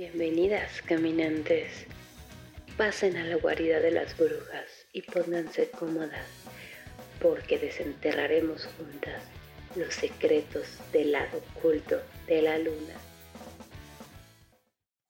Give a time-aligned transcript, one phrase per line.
[0.00, 1.86] Bienvenidas, caminantes.
[2.78, 6.24] Pasen a la guarida de las brujas y pónganse cómodas,
[7.20, 9.22] porque desenterraremos juntas
[9.76, 12.94] los secretos del lado oculto de la luna.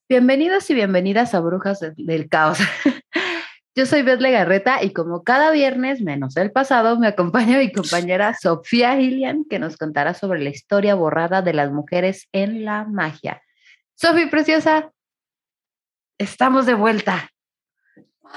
[0.09, 2.59] Bienvenidos y bienvenidas a Brujas del Caos.
[3.77, 8.35] Yo soy Beth Garreta y como cada viernes, menos el pasado, me acompaña mi compañera
[8.35, 13.41] Sofía Gillian, que nos contará sobre la historia borrada de las mujeres en la magia.
[14.01, 14.93] Sofía Preciosa,
[16.17, 17.29] estamos de vuelta.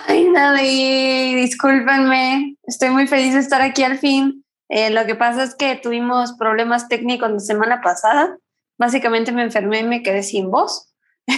[0.08, 4.44] Ay, nadie, discúlpenme, estoy muy feliz de estar aquí al fin.
[4.67, 8.38] Eh, lo que pasa es que tuvimos problemas técnicos la semana pasada.
[8.77, 10.94] Básicamente me enfermé y me quedé sin voz.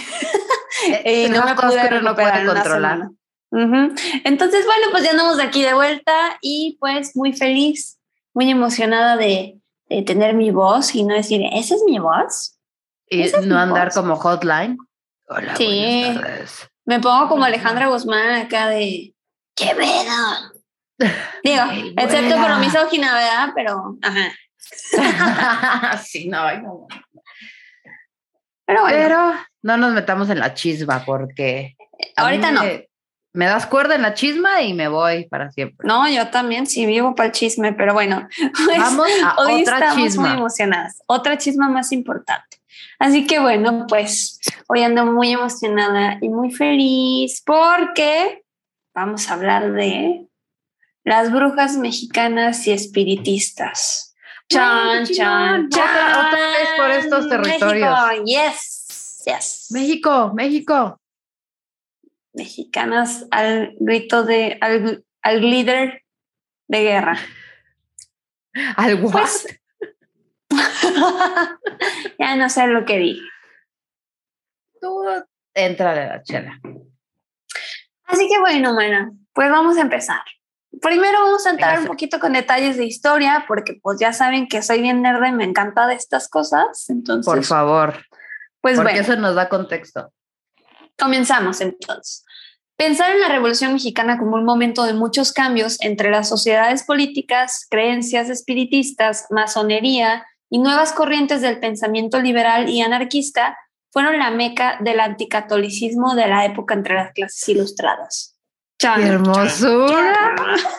[1.04, 3.08] Eh, y no me pude recuperar controlar.
[3.50, 7.98] Entonces, bueno, pues ya andamos aquí de vuelta y pues muy feliz,
[8.34, 9.58] muy emocionada de,
[10.04, 12.55] tener mi voz y no decir, ¿esa es mi voz?
[13.08, 14.76] Y no andar como hotline.
[15.28, 16.02] Hola, sí.
[16.04, 16.68] buenas tardes.
[16.84, 19.14] Me pongo como Alejandra Guzmán acá de,
[19.54, 21.10] ¡qué pedo!
[21.42, 21.62] Digo,
[21.96, 23.52] excepto por lo misógina, ¿verdad?
[23.54, 24.32] Pero, ajá.
[26.04, 26.86] sí, no, no.
[28.66, 28.96] Pero bueno.
[28.96, 31.76] Pero no nos metamos en la chisma porque.
[32.16, 32.62] Ahorita no
[33.36, 35.86] me das cuerda en la chisma y me voy para siempre.
[35.86, 38.26] No, yo también sí vivo para el chisme, pero bueno,
[38.64, 40.28] pues, Vamos a hoy otra estamos chisma.
[40.28, 41.02] muy emocionadas.
[41.06, 42.56] Otra chisma más importante.
[42.98, 48.42] Así que bueno, pues hoy ando muy emocionada y muy feliz porque
[48.94, 50.26] vamos a hablar de
[51.04, 54.14] las brujas mexicanas y espiritistas.
[54.48, 56.26] Chan, chan, chan.
[56.26, 57.98] Otra, vez por estos territorios.
[58.08, 59.66] México, yes, yes.
[59.70, 61.00] México, México
[62.36, 66.04] mexicanas al grito de, al, al líder
[66.68, 67.18] de guerra.
[68.76, 69.12] ¿Al what?
[69.12, 69.60] Pues,
[72.18, 73.22] ya no sé lo que dije.
[74.80, 75.02] Tú
[75.54, 76.60] entra de la chela.
[78.04, 80.20] Así que bueno, mana, pues vamos a empezar.
[80.80, 84.62] Primero vamos a entrar un poquito con detalles de historia, porque pues ya saben que
[84.62, 86.88] soy bien nerd y me encanta de estas cosas.
[86.90, 87.94] Entonces, por favor.
[88.60, 90.12] Pues porque eso nos da contexto.
[90.98, 92.24] Comenzamos entonces.
[92.76, 97.66] Pensar en la Revolución Mexicana como un momento de muchos cambios entre las sociedades políticas,
[97.70, 103.56] creencias espiritistas, masonería y nuevas corrientes del pensamiento liberal y anarquista
[103.90, 108.36] fueron la meca del anticatolicismo de la época entre las clases ilustradas.
[108.78, 110.34] ¡Qué hermosura!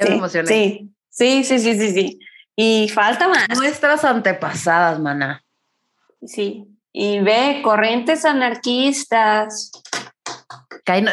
[0.00, 0.46] Ya me emocioné.
[0.46, 2.20] Sí, sí, sí, sí, sí, sí.
[2.54, 3.48] Y falta más.
[3.56, 5.44] Nuestras antepasadas, mana.
[6.24, 9.72] Sí, y ve, corrientes anarquistas.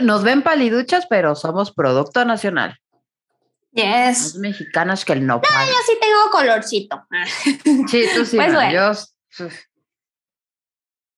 [0.04, 2.80] Nos ven paliduchas, pero somos producto nacional.
[3.76, 3.86] Yes.
[3.86, 5.36] Más mexicanas que el no.
[5.36, 7.06] No, yo sí tengo colorcito.
[7.90, 8.38] Sí, tú sí.
[8.38, 8.94] Pues bueno.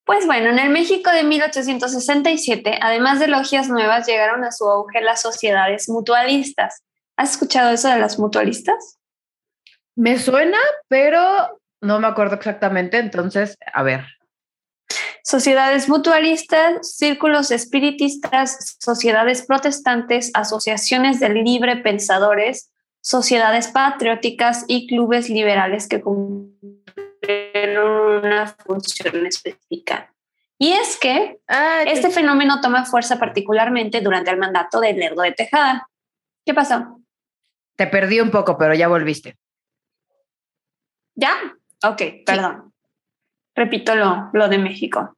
[0.03, 5.01] Pues bueno, en el México de 1867, además de logias nuevas, llegaron a su auge
[5.01, 6.83] las sociedades mutualistas.
[7.15, 8.97] ¿Has escuchado eso de las mutualistas?
[9.95, 10.57] Me suena,
[10.87, 12.97] pero no me acuerdo exactamente.
[12.97, 14.16] Entonces, a ver
[15.23, 22.71] sociedades mutualistas, círculos espiritistas, sociedades protestantes, asociaciones de libre pensadores,
[23.01, 26.55] sociedades patrióticas y clubes liberales que cumplieron
[28.25, 30.13] una función específica.
[30.59, 35.31] Y es que ah, este fenómeno toma fuerza particularmente durante el mandato de Lerdo de
[35.31, 35.87] Tejada.
[36.45, 37.01] ¿Qué pasó?
[37.75, 39.37] Te perdí un poco, pero ya volviste.
[41.15, 41.33] ¿Ya?
[41.83, 42.66] Ok, perdón.
[43.57, 45.17] Repito lo, lo de México.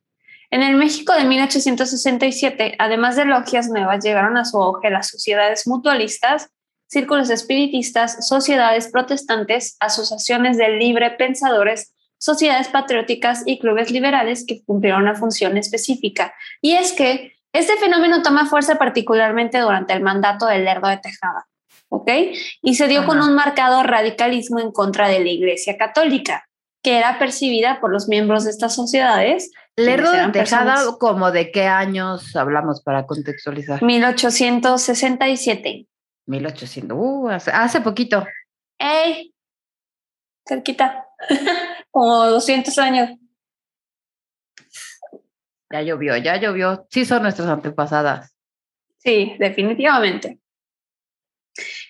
[0.49, 5.67] En el México de 1867, además de logias nuevas, llegaron a su auge las sociedades
[5.67, 6.49] mutualistas,
[6.87, 15.03] círculos espiritistas, sociedades protestantes, asociaciones de libre pensadores, sociedades patrióticas y clubes liberales que cumplieron
[15.03, 16.33] una función específica.
[16.61, 21.45] Y es que este fenómeno toma fuerza particularmente durante el mandato del Lerdo de Tejada,
[21.89, 22.09] ¿ok?
[22.61, 26.48] Y se dio con un marcado radicalismo en contra de la Iglesia Católica
[26.81, 29.51] que era percibida por los miembros de estas sociedades.
[29.75, 33.81] Lerdo de Tejada, como de qué años hablamos para contextualizar?
[33.81, 35.87] 1867.
[36.25, 38.25] 1800, uh, hace, poquito.
[38.77, 39.33] ¡Ey!
[40.47, 41.05] Cerquita,
[41.91, 43.09] como 200 años.
[45.71, 46.87] Ya llovió, ya llovió.
[46.89, 48.35] Sí son nuestras antepasadas.
[48.97, 50.39] Sí, definitivamente.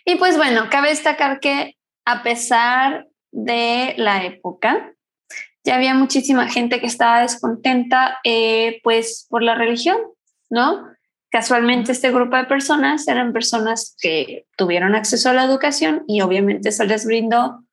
[0.05, 4.93] Y pues bueno, cabe destacar que a pesar de la época.
[5.63, 9.97] Ya había muchísima gente que estaba descontenta eh, pues por la religión,
[10.49, 10.85] ¿no?
[11.31, 16.71] Casualmente este grupo de personas eran personas que tuvieron acceso a la educación y obviamente
[16.71, 17.63] se les brindó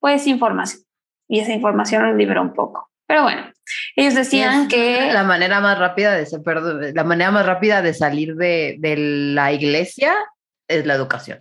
[0.00, 0.82] pues información
[1.28, 2.90] y esa información los liberó un poco.
[3.06, 3.52] Pero bueno,
[3.96, 7.92] Ellos decían Es que La manera más rápida de perdón, la manera más rápida de
[7.92, 10.14] salir de, de la iglesia
[10.68, 11.38] es la educación.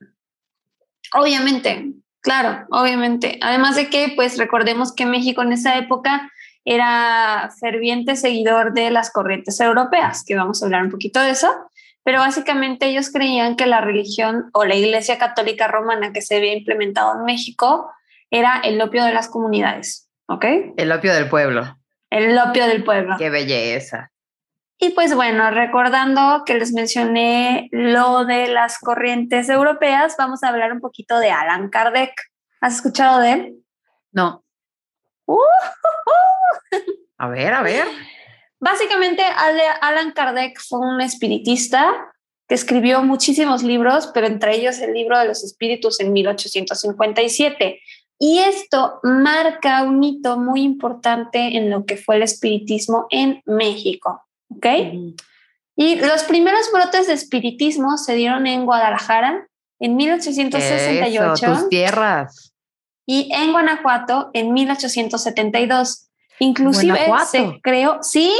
[1.14, 3.38] Obviamente, claro, obviamente.
[3.42, 6.32] Además de que, pues recordemos que México en esa época
[6.66, 11.52] era ferviente seguidor de las corrientes europeas, que vamos a hablar un poquito de eso,
[12.04, 16.54] pero básicamente ellos creían que la religión o la Iglesia Católica Romana que se había
[16.54, 17.92] implementado en México
[18.30, 20.46] era el opio de las comunidades, ¿ok?
[20.78, 21.78] El opio del pueblo.
[22.10, 23.16] El opio del pueblo.
[23.18, 24.11] Qué belleza.
[24.84, 30.74] Y pues bueno, recordando que les mencioné lo de las corrientes europeas, vamos a hablar
[30.74, 32.12] un poquito de Alan Kardec.
[32.62, 33.56] ¿Has escuchado de él?
[34.12, 34.44] No.
[35.28, 35.38] Uh,
[37.20, 37.86] A ver, a ver.
[38.60, 42.12] Básicamente, Alan Kardec fue un espiritista
[42.48, 47.80] que escribió muchísimos libros, pero entre ellos el libro de los espíritus en 1857.
[48.18, 54.26] Y esto marca un hito muy importante en lo que fue el espiritismo en México.
[54.56, 54.66] ¿Ok?
[55.76, 59.48] Y los primeros brotes de espiritismo se dieron en Guadalajara
[59.80, 62.54] en 1868 Eso, tus tierras.
[63.06, 66.08] y en Guanajuato en 1872.
[66.40, 67.26] Inclusive Guanajuato.
[67.32, 68.34] se creó, sí,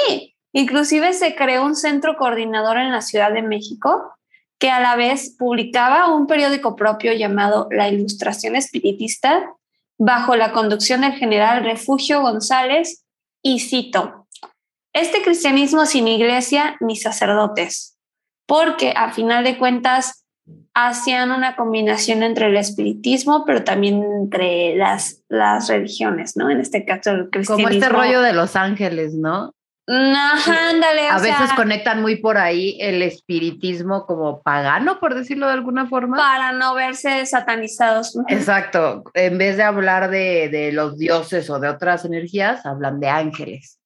[0.54, 4.14] inclusive se creó un centro coordinador en la Ciudad de México
[4.60, 9.52] que a la vez publicaba un periódico propio llamado La Ilustración Espiritista
[9.98, 13.04] bajo la conducción del general Refugio González
[13.42, 14.21] y cito,
[14.94, 17.98] este cristianismo sin iglesia ni sacerdotes,
[18.46, 20.26] porque a final de cuentas
[20.74, 26.50] hacían una combinación entre el espiritismo, pero también entre las, las religiones, ¿no?
[26.50, 27.70] En este caso, el Como cristianismo.
[27.72, 29.54] este rollo de los ángeles, ¿no?
[29.88, 35.16] Ajá, ándale, o A veces sea, conectan muy por ahí el espiritismo como pagano, por
[35.16, 36.16] decirlo de alguna forma.
[36.18, 38.18] para no verse satanizados.
[38.30, 39.04] Exacto.
[39.14, 43.80] En vez de hablar de, de los dioses o de otras energías, hablan de ángeles.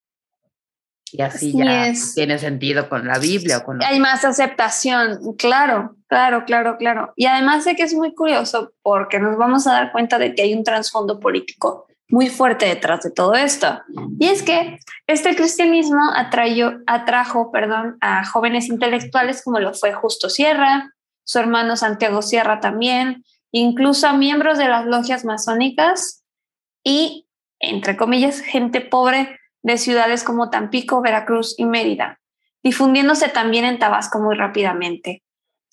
[1.18, 2.14] Y así Así ya es.
[2.16, 7.14] tiene sentido con la Biblia o con Hay más aceptación, claro, claro, claro, claro.
[7.16, 10.42] Y además de que es muy curioso porque nos vamos a dar cuenta de que
[10.42, 13.82] hay un trasfondo político muy fuerte detrás de todo esto.
[14.20, 20.30] Y es que este cristianismo atrayó, atrajo perdón, a jóvenes intelectuales como lo fue Justo
[20.30, 26.24] Sierra, su hermano Santiago Sierra también, incluso a miembros de las logias masónicas
[26.84, 27.28] y,
[27.60, 32.20] entre comillas, gente pobre de ciudades como Tampico, Veracruz y Mérida,
[32.62, 35.24] difundiéndose también en Tabasco muy rápidamente.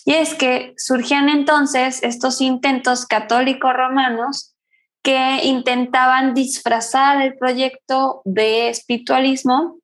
[0.07, 4.57] Y es que surgían entonces estos intentos católicos romanos
[5.03, 9.79] que intentaban disfrazar el proyecto de espiritualismo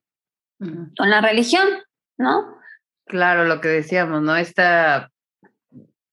[0.59, 1.69] con la religión,
[2.17, 2.57] ¿no?
[3.05, 4.37] Claro, lo que decíamos, ¿no?
[4.37, 5.11] Esta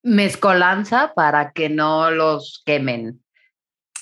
[0.03, 3.23] mezcolanza para que no los quemen.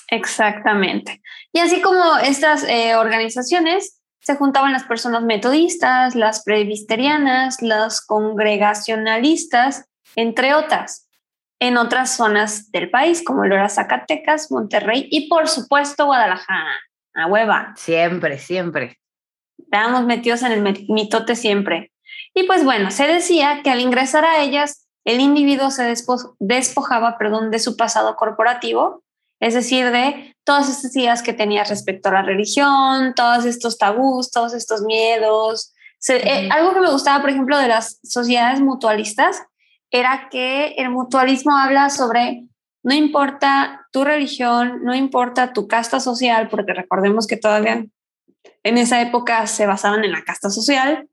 [0.09, 1.21] Exactamente.
[1.53, 9.85] Y así como estas eh, organizaciones, se juntaban las personas metodistas, las presbiterianas, las congregacionalistas,
[10.15, 11.07] entre otras,
[11.59, 16.71] en otras zonas del país, como lo era Zacatecas, Monterrey y por supuesto Guadalajara,
[17.13, 17.73] a hueva.
[17.75, 18.99] Siempre, siempre.
[19.57, 21.91] Estábamos metidos en el mitote siempre.
[22.33, 27.17] Y pues bueno, se decía que al ingresar a ellas, el individuo se despo- despojaba
[27.17, 29.03] perdón, de su pasado corporativo,
[29.43, 34.31] es decir, de todas estas ideas que tenía respecto a la religión, todos estos tabús,
[34.31, 35.73] todos estos miedos.
[35.99, 39.41] Se- eh, algo que me gustaba, por ejemplo, de las sociedades mutualistas
[39.91, 42.45] era que el mutualismo habla sobre
[42.83, 47.85] no importa tu religión, no importa tu casta social, porque recordemos que todavía
[48.63, 51.07] en esa época se basaban en la casta social.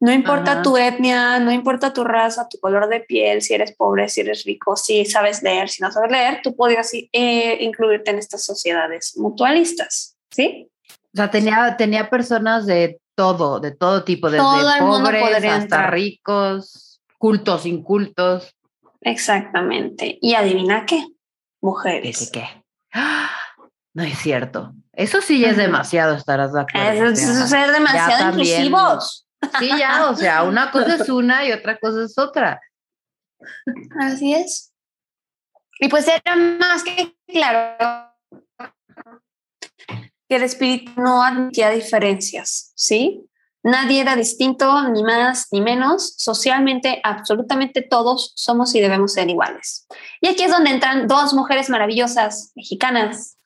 [0.00, 0.62] No importa Ajá.
[0.62, 4.44] tu etnia, no importa tu raza, tu color de piel, si eres pobre, si eres
[4.44, 9.14] rico, si sabes leer, si no sabes leer, tú podías eh, incluirte en estas sociedades
[9.18, 10.70] mutualistas, ¿sí?
[10.88, 15.92] O sea, tenía, tenía personas de todo, de todo tipo, desde Todo pobres hasta entrar.
[15.92, 18.56] ricos, cultos, incultos.
[19.02, 20.18] Exactamente.
[20.22, 21.06] Y adivina qué, ¿Qué,
[21.60, 22.30] mujeres.
[22.32, 22.64] qué, qué?
[22.94, 23.28] ¡Ah!
[23.92, 24.72] No es cierto.
[24.92, 27.10] Eso sí ya es demasiado, estarás de acuerdo.
[27.10, 29.26] Es ser demasiado inclusivos.
[29.58, 32.60] Sí, ya, o sea, una cosa es una y otra cosa es otra.
[34.00, 34.72] Así es.
[35.78, 38.10] Y pues era más que claro
[40.28, 43.26] que el espíritu no admitía diferencias, ¿sí?
[43.62, 46.14] Nadie era distinto, ni más ni menos.
[46.16, 49.86] Socialmente, absolutamente todos somos y debemos ser iguales.
[50.20, 53.36] Y aquí es donde entran dos mujeres maravillosas mexicanas,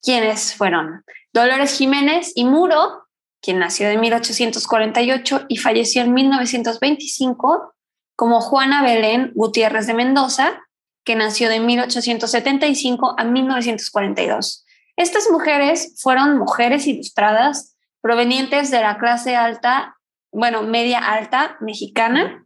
[0.00, 3.07] quienes fueron Dolores Jiménez y Muro,
[3.40, 7.74] quien nació en 1848 y falleció en 1925,
[8.16, 10.60] como Juana Belén Gutiérrez de Mendoza,
[11.04, 14.66] que nació de 1875 a 1942.
[14.96, 19.96] Estas mujeres fueron mujeres ilustradas provenientes de la clase alta,
[20.32, 22.44] bueno, media alta mexicana,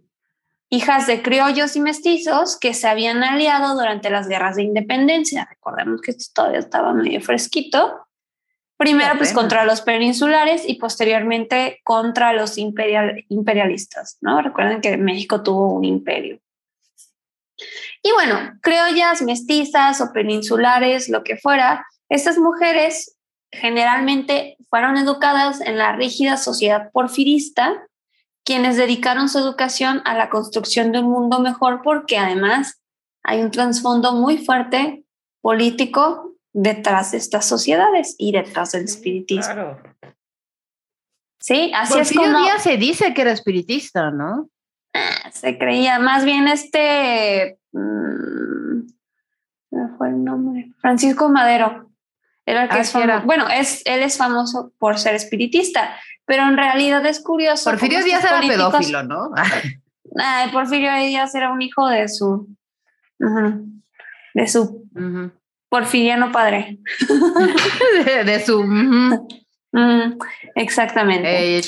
[0.68, 5.46] hijas de criollos y mestizos que se habían aliado durante las guerras de independencia.
[5.50, 8.06] Recordemos que esto todavía estaba medio fresquito.
[8.76, 14.42] Primero, pues contra los peninsulares y posteriormente contra los imperial, imperialistas, ¿no?
[14.42, 16.40] Recuerden que México tuvo un imperio.
[18.02, 23.16] Y bueno, criollas, mestizas o peninsulares, lo que fuera, estas mujeres
[23.52, 27.86] generalmente fueron educadas en la rígida sociedad porfirista,
[28.44, 32.82] quienes dedicaron su educación a la construcción de un mundo mejor porque además
[33.22, 35.04] hay un trasfondo muy fuerte
[35.40, 39.54] político detrás de estas sociedades y detrás del espiritismo.
[39.54, 39.82] Claro.
[41.40, 42.38] Sí, así es como...
[42.38, 44.48] día se dice que era espiritista, ¿no?
[44.94, 47.58] Ah, se creía, más bien este...
[47.72, 48.82] Mmm,
[49.96, 50.72] fue el nombre?
[50.80, 51.90] Francisco Madero.
[52.44, 52.92] Era el que es
[53.24, 57.70] Bueno, es, él es famoso por ser espiritista, pero en realidad es curioso.
[57.70, 59.30] Porfirio Díaz era pedófilo, ¿no?
[60.16, 62.48] Ay, Porfirio Díaz era un hijo de su.
[64.34, 64.84] de su.
[65.72, 66.80] Porfiriano padre.
[68.26, 68.62] de, su.
[70.54, 71.62] exactamente.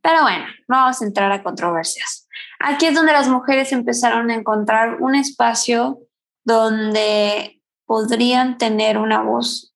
[0.00, 2.26] Pero bueno, no vamos a entrar a controversias.
[2.58, 5.98] Aquí es donde las mujeres empezaron a encontrar un espacio
[6.42, 9.74] donde podrían tener una voz,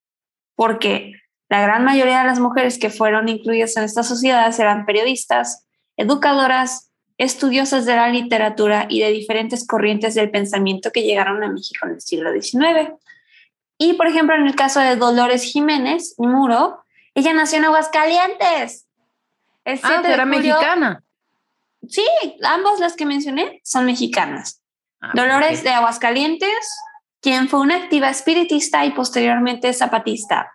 [0.55, 1.13] porque
[1.51, 5.67] la gran mayoría de las mujeres que fueron incluidas en estas sociedades eran periodistas,
[5.99, 11.87] educadoras, estudiosas de la literatura y de diferentes corrientes del pensamiento que llegaron a México
[11.87, 12.95] en el siglo XIX.
[13.83, 16.85] Y, por ejemplo, en el caso de Dolores Jiménez Muro,
[17.15, 18.87] ella nació en Aguascalientes.
[19.65, 21.03] ah, era mexicana.
[21.89, 22.07] Sí,
[22.45, 24.61] ambas las que mencioné son mexicanas.
[25.01, 26.69] Ah, Dolores de Aguascalientes,
[27.23, 30.53] quien fue una activa espiritista y posteriormente zapatista.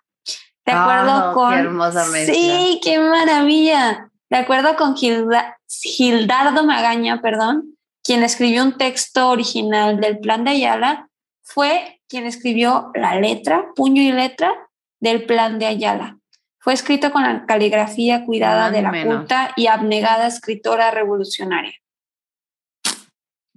[0.64, 1.50] De acuerdo ah, con...
[1.52, 4.12] Qué hermosa Sí, qué maravilla.
[4.30, 11.10] De acuerdo con Gildardo Magaña, perdón, quien escribió un texto original del Plan de Ayala,
[11.42, 14.70] fue quien escribió la letra, puño y letra
[15.00, 16.20] del Plan de Ayala.
[16.60, 21.74] Fue escrito con la caligrafía cuidada de la culta y abnegada escritora revolucionaria.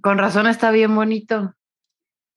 [0.01, 1.55] Con razón está bien bonito.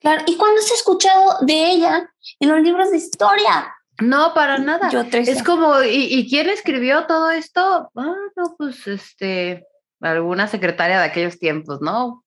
[0.00, 3.74] Claro, ¿y cuándo has escuchado de ella en los libros de historia?
[4.00, 4.90] No, para nada.
[5.12, 7.90] es como, ¿y, quién escribió todo esto?
[7.94, 9.66] Ah, no, pues este,
[10.00, 12.24] alguna secretaria de aquellos tiempos, ¿no?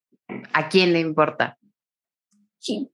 [0.54, 1.58] ¿A quién le importa?
[2.60, 2.92] Sí.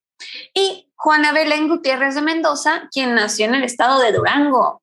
[0.54, 4.82] Y Juana Belén Gutiérrez de Mendoza, quien nació en el estado de Durango.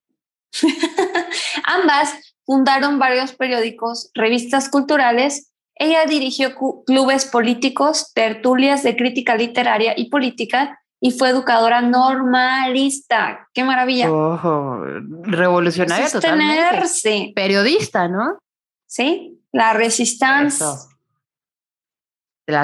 [1.64, 2.14] Ambas
[2.45, 6.54] fundaron varios periódicos, revistas culturales ella dirigió
[6.85, 13.49] clubes políticos, tertulias de crítica literaria y política y fue educadora normalista.
[13.54, 14.11] ¡Qué maravilla!
[14.11, 14.83] Ojo,
[15.23, 16.87] revolucionaria totalmente.
[16.88, 17.33] sí.
[17.35, 18.38] Periodista, ¿no?
[18.87, 20.66] Sí, la resistencia.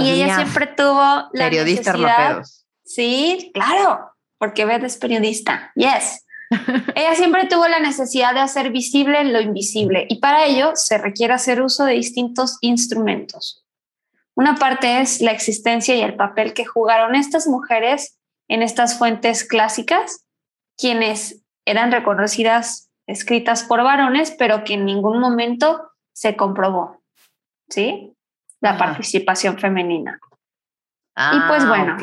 [0.01, 2.43] Y ella siempre tuvo la periodista necesidad.
[2.85, 5.73] Sí, claro, porque Beth es periodista.
[5.75, 6.25] Yes.
[6.95, 11.33] Ella siempre tuvo la necesidad de hacer visible lo invisible y para ello se requiere
[11.33, 13.65] hacer uso de distintos instrumentos.
[14.37, 19.45] Una parte es la existencia y el papel que jugaron estas mujeres en estas fuentes
[19.45, 20.27] clásicas,
[20.77, 27.03] quienes eran reconocidas, escritas por varones, pero que en ningún momento se comprobó,
[27.69, 28.13] ¿sí?
[28.61, 30.19] La participación femenina.
[31.17, 31.97] y pues ah, bueno,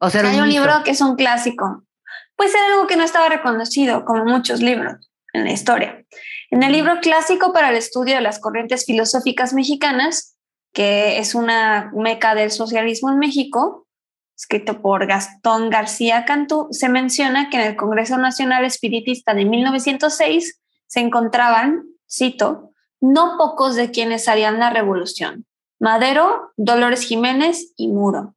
[0.00, 1.84] o sea, hay un libro que es un clásico,
[2.36, 6.04] pues era algo que no estaba reconocido, como muchos libros en la historia.
[6.50, 10.36] En el libro clásico para el estudio de las corrientes filosóficas mexicanas,
[10.72, 13.86] que es una meca del socialismo en México,
[14.36, 20.60] escrito por Gastón García Cantú, se menciona que en el Congreso Nacional Espiritista de 1906
[20.86, 25.44] se encontraban, cito, no pocos de quienes harían la revolución,
[25.80, 28.36] Madero, Dolores Jiménez y Muro.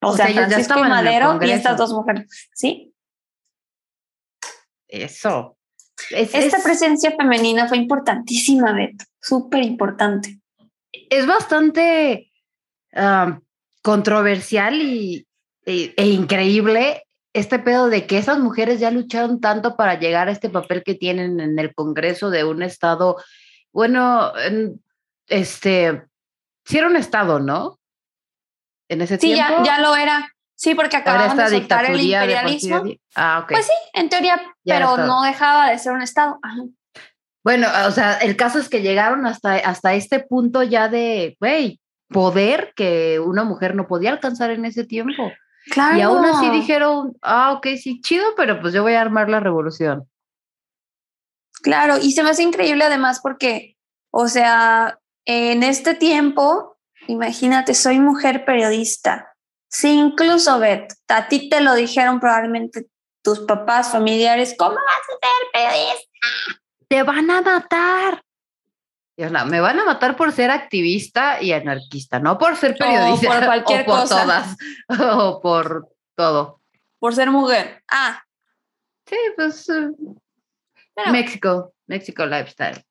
[0.00, 2.94] O, sea, Francisco y Madero y estas dos mujeres, ¿sí?
[4.86, 5.56] Eso.
[6.10, 10.40] Esta presencia femenina fue importantísima, Beto, súper importante.
[10.92, 12.30] Es bastante
[13.82, 15.26] controversial y,
[15.66, 20.32] e, e, increíble este pedo de que esas mujeres ya lucharon tanto para llegar a
[20.32, 23.16] este papel que tienen en el Congreso de un estado,
[23.72, 24.32] bueno,
[25.26, 26.04] este,
[26.64, 27.77] sí era un estado, ¿no?
[28.88, 29.58] En ese sí, tiempo.
[29.58, 30.32] Sí, ya, lo era.
[30.54, 32.82] Sí, porque acababan de soltar el imperialismo.
[33.14, 33.52] ah, ok.
[33.52, 36.40] Pues sí, en teoría, pero no dejaba de ser un estado.
[37.44, 41.80] Bueno, o sea, el caso es que llegaron hasta, hasta este punto ya de, güey,
[42.08, 45.30] poder que una mujer no podía alcanzar en ese tiempo.
[45.70, 45.96] Claro.
[45.96, 49.40] Y aún así dijeron, ah, ok, sí, chido, pero pues yo voy a armar la
[49.40, 50.08] revolución.
[51.62, 53.76] Claro, y se me hace increíble además porque,
[54.10, 56.67] o sea, en este tiempo,
[57.08, 59.34] imagínate, soy mujer periodista.
[59.68, 62.86] Si incluso, Beth, a ti te lo dijeron probablemente
[63.22, 66.62] tus papás, familiares, ¿cómo vas a ser periodista?
[66.88, 68.22] Te van a matar.
[69.46, 73.28] me van a matar por ser activista y anarquista, no por ser periodista.
[73.28, 74.22] O por cualquier o por cosa.
[74.22, 74.56] todas.
[75.18, 76.60] O por todo.
[76.98, 77.82] Por ser mujer.
[77.90, 78.22] Ah.
[79.06, 79.68] Sí, pues.
[79.68, 80.16] Uh,
[81.12, 82.82] México, México Lifestyle.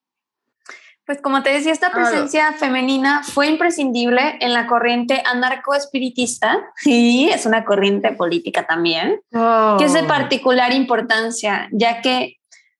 [1.08, 7.46] Pues como te decía, esta presencia femenina fue imprescindible en la corriente anarcoespiritista, y es
[7.46, 9.78] una corriente política también, oh.
[9.80, 12.36] que es de particular importancia, ya que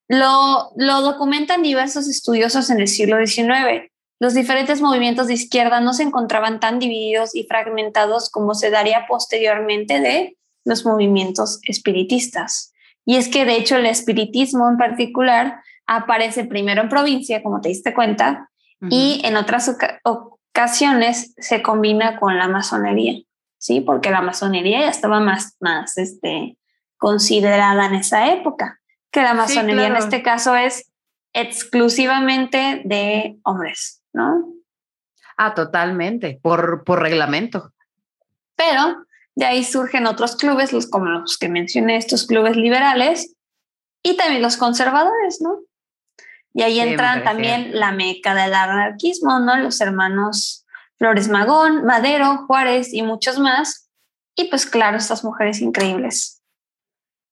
[0.10, 3.90] lo, lo documentan diversos estudiosos en el siglo XIX.
[4.20, 9.06] Los diferentes movimientos de izquierda no se encontraban tan divididos y fragmentados como se daría
[9.08, 12.74] posteriormente de los movimientos espiritistas.
[13.06, 17.70] Y es que de hecho el espiritismo en particular aparece primero en provincia, como te
[17.70, 18.50] diste cuenta,
[18.82, 18.90] uh -huh.
[18.92, 23.22] y en otras ocasiones se combina con la masonería,
[23.58, 23.82] ¿sí?
[23.82, 26.58] Porque la masonería ya estaba más, más este,
[26.98, 28.80] considerada en esa época,
[29.12, 29.96] que la masonería sí, claro.
[29.96, 30.92] en este caso es
[31.34, 34.54] exclusivamente de hombres, ¿no?
[35.38, 37.72] Ah, totalmente, por, por reglamento.
[38.56, 43.36] Pero de ahí surgen otros clubes, los, como los que mencioné, estos clubes liberales,
[44.02, 45.60] y también los conservadores, ¿no?
[46.58, 49.58] Y ahí entran también la meca del anarquismo, ¿no?
[49.58, 50.66] Los hermanos
[50.98, 53.92] Flores Magón, Madero, Juárez y muchos más.
[54.36, 56.42] Y pues claro, estas mujeres increíbles.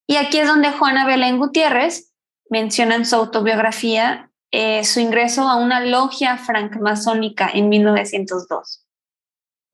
[0.05, 2.13] Y aquí es donde Juana Belén Gutiérrez
[2.51, 8.85] menciona en su autobiografía eh, su ingreso a una logia francmasónica en 1902.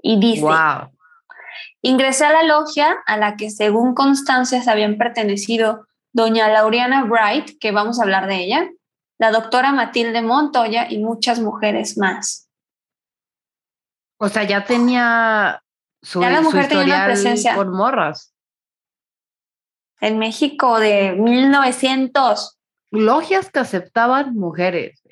[0.01, 0.97] Y dice, wow.
[1.81, 7.73] ingresé a la logia a la que según constancias habían pertenecido doña Laureana Bright, que
[7.73, 8.69] vamos a hablar de ella,
[9.21, 12.49] la doctora Matilde Montoya y muchas mujeres más.
[14.17, 15.61] O sea, ya tenía
[16.01, 18.33] su, ya la mujer su tenía una presencia con morras.
[19.99, 22.57] En México de 1900.
[22.89, 25.03] Logias que aceptaban mujeres.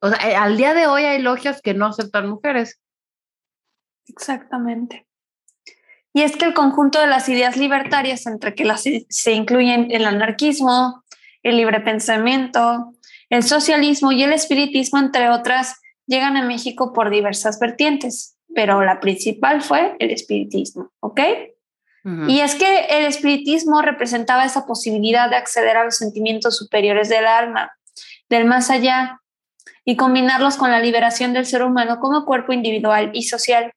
[0.00, 2.80] O sea, al día de hoy hay logias que no aceptan mujeres.
[4.06, 5.08] Exactamente.
[6.12, 10.06] Y es que el conjunto de las ideas libertarias, entre que las, se incluyen el
[10.06, 11.02] anarquismo,
[11.42, 12.92] el libre pensamiento,
[13.30, 19.00] el socialismo y el espiritismo, entre otras, llegan a México por diversas vertientes, pero la
[19.00, 21.20] principal fue el espiritismo, ¿ok?
[22.04, 22.30] Uh -huh.
[22.30, 27.26] Y es que el espiritismo representaba esa posibilidad de acceder a los sentimientos superiores del
[27.26, 27.72] alma,
[28.28, 29.20] del más allá,
[29.84, 33.72] y combinarlos con la liberación del ser humano como cuerpo individual y social.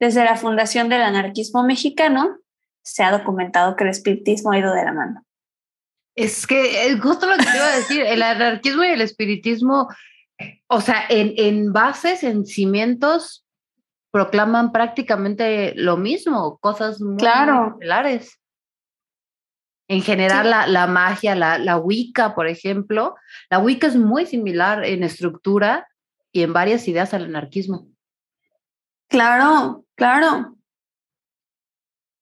[0.00, 2.38] Desde la fundación del anarquismo mexicano,
[2.82, 5.24] se ha documentado que el espiritismo ha ido de la mano.
[6.14, 9.88] Es que es justo lo que te iba a decir, el anarquismo y el espiritismo,
[10.66, 13.46] o sea, en, en bases, en cimientos,
[14.10, 17.74] proclaman prácticamente lo mismo, cosas muy claro.
[17.74, 18.38] similares.
[19.88, 20.50] En general, sí.
[20.50, 23.16] la, la, magia, la, la Wicca, por ejemplo,
[23.50, 25.88] la Wicca es muy similar en estructura
[26.32, 27.88] y en varias ideas al anarquismo.
[29.08, 30.56] Claro, claro.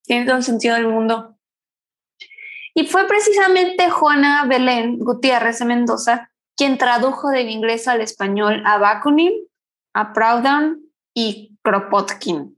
[0.04, 1.37] Tiene todo el sentido del mundo.
[2.78, 8.78] Y fue precisamente Juana Belén Gutiérrez de Mendoza quien tradujo del inglés al español a
[8.78, 9.32] Bakunin,
[9.94, 12.56] a Proudhon y Kropotkin.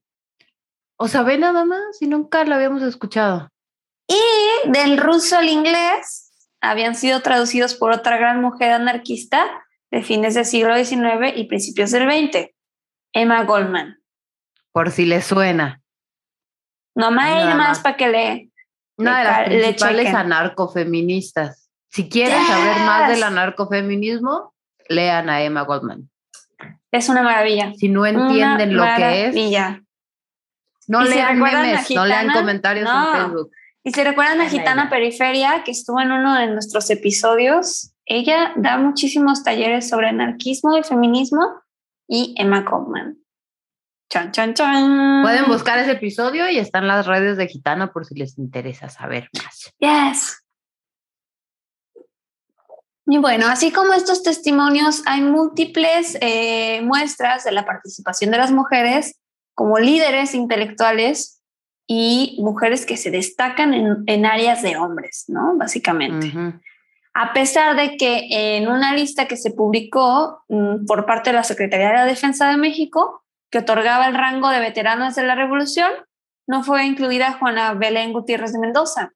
[0.98, 3.48] O sea, ve nada más y nunca lo habíamos escuchado.
[4.06, 4.20] Y
[4.70, 6.30] del ruso al inglés
[6.60, 9.46] habían sido traducidos por otra gran mujer anarquista
[9.90, 12.50] de fines del siglo XIX y principios del XX,
[13.14, 14.02] Emma Goldman.
[14.70, 15.80] Por si le suena.
[16.94, 18.49] No más, nada más para que le.
[19.00, 21.70] Una de las principales anarcofeministas.
[21.88, 22.46] Si quieren yes.
[22.46, 24.54] saber más del anarcofeminismo,
[24.88, 26.08] lean a Emma Goldman.
[26.92, 27.72] Es una maravilla.
[27.76, 29.34] Si no entienden una lo que es,
[30.86, 33.14] no ¿Y lean memes, Gitana, no lean comentarios no.
[33.14, 33.50] en Facebook.
[33.84, 38.76] Y si recuerdan a Gitana Periferia, que estuvo en uno de nuestros episodios, ella da
[38.76, 41.62] muchísimos talleres sobre anarquismo y feminismo
[42.08, 43.18] y Emma Goldman.
[44.10, 45.22] Chan, chan, chan.
[45.22, 49.30] Pueden buscar ese episodio y están las redes de Gitana por si les interesa saber
[49.42, 49.72] más.
[49.78, 50.44] Yes.
[53.06, 58.50] Y bueno, así como estos testimonios, hay múltiples eh, muestras de la participación de las
[58.50, 59.16] mujeres
[59.54, 61.40] como líderes intelectuales
[61.86, 65.56] y mujeres que se destacan en, en áreas de hombres, ¿no?
[65.56, 66.26] Básicamente.
[66.28, 66.60] Uh -huh.
[67.14, 71.44] A pesar de que en una lista que se publicó mm, por parte de la
[71.44, 73.19] Secretaría de la Defensa de México,
[73.50, 75.90] que otorgaba el rango de veteranas de la Revolución,
[76.46, 79.12] no fue incluida Juana Belén Gutiérrez de Mendoza.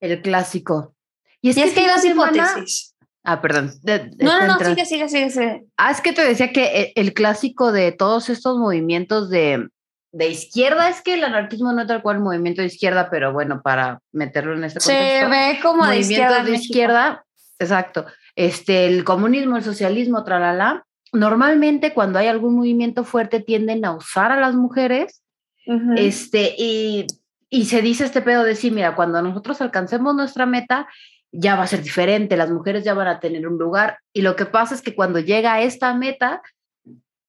[0.00, 0.94] El clásico.
[1.42, 2.94] Y es, y que, es que hay dos hipótesis.
[3.22, 3.72] Ah, perdón.
[4.18, 5.64] no, no, no, sigue, sigue, sigue, sigue.
[5.76, 9.68] Ah, es que te decía que e, el, clásico de todos estos movimientos de,
[10.12, 13.60] de, izquierda es que el anarquismo no es tal cual movimiento de izquierda, pero bueno,
[13.62, 15.20] para meterlo en este contexto.
[15.20, 16.42] Se ve como de izquierda.
[16.42, 17.26] de izquierda,
[17.58, 18.06] exacto.
[18.34, 20.86] Este, el comunismo, el socialismo, tralala.
[21.12, 25.22] Normalmente cuando hay algún movimiento fuerte tienden a usar a las mujeres,
[25.96, 27.06] este, y,
[27.48, 30.88] y se dice este pedo de sí, mira, cuando nosotros alcancemos nuestra meta,
[31.32, 33.98] ya va a ser diferente, las mujeres ya van a tener un lugar.
[34.12, 36.42] Y lo que pasa es que cuando llega a esta meta,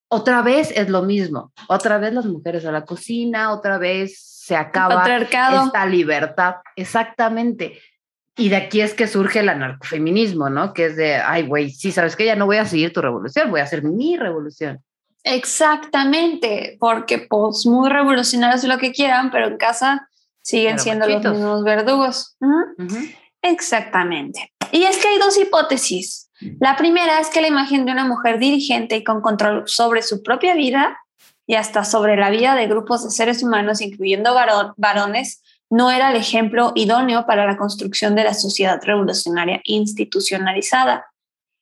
[0.08, 1.52] otra vez es lo mismo.
[1.68, 6.56] Otra vez las mujeres a la cocina, otra vez se acaba esta libertad.
[6.76, 7.80] Exactamente.
[8.36, 10.72] Y de aquí es que surge el anarcofeminismo, ¿no?
[10.72, 13.50] Que es de, ay, güey, sí, sabes que ya no voy a seguir tu revolución,
[13.50, 14.82] voy a hacer mi revolución.
[15.24, 20.08] Exactamente, porque pues muy revolucionarios lo que quieran, pero en casa
[20.40, 22.36] siguen siendo los mismos verdugos.
[23.42, 24.52] Exactamente.
[24.72, 26.30] Y es que hay dos hipótesis.
[26.58, 30.22] La primera es que la imagen de una mujer dirigente y con control sobre su
[30.22, 30.98] propia vida
[31.46, 34.34] y hasta sobre la vida de grupos de seres humanos, incluyendo
[34.76, 35.41] varones,
[35.72, 41.06] no era el ejemplo idóneo para la construcción de la sociedad revolucionaria institucionalizada.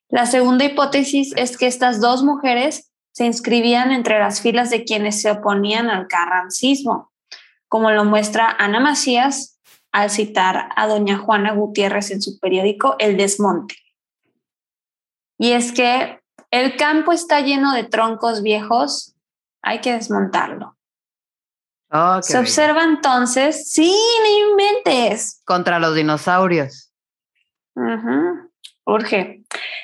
[0.08, 5.22] La segunda hipótesis es que estas dos mujeres se inscribían entre las filas de quienes
[5.22, 7.12] se oponían al carrancismo,
[7.68, 9.60] como lo muestra Ana Macías
[9.92, 13.76] al citar a doña Juana Gutiérrez en su periódico El Desmonte.
[15.38, 16.18] Y es que
[16.50, 19.14] el campo está lleno de troncos viejos,
[19.62, 20.76] hay que desmontarlo.
[21.92, 25.42] Oh, se observa entonces, sí, no inventes.
[25.44, 26.92] Contra los dinosaurios.
[28.84, 29.42] Urge.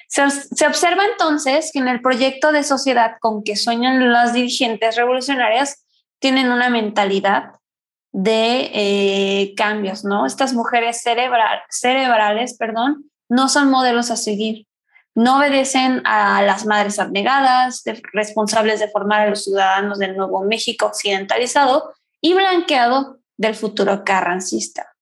[0.08, 4.96] Se, se, observa entonces que en el proyecto de sociedad con que sueñan las dirigentes
[4.96, 5.84] revolucionarias
[6.18, 7.52] tienen una mentalidad
[8.12, 10.24] de eh, cambios, ¿no?
[10.24, 14.66] Estas mujeres cerebrales, perdón, no son modelos a seguir,
[15.16, 20.86] no obedecen a las madres abnegadas, responsables de formar a los ciudadanos del Nuevo México
[20.86, 24.94] occidentalizado y blanqueado del futuro carrancista.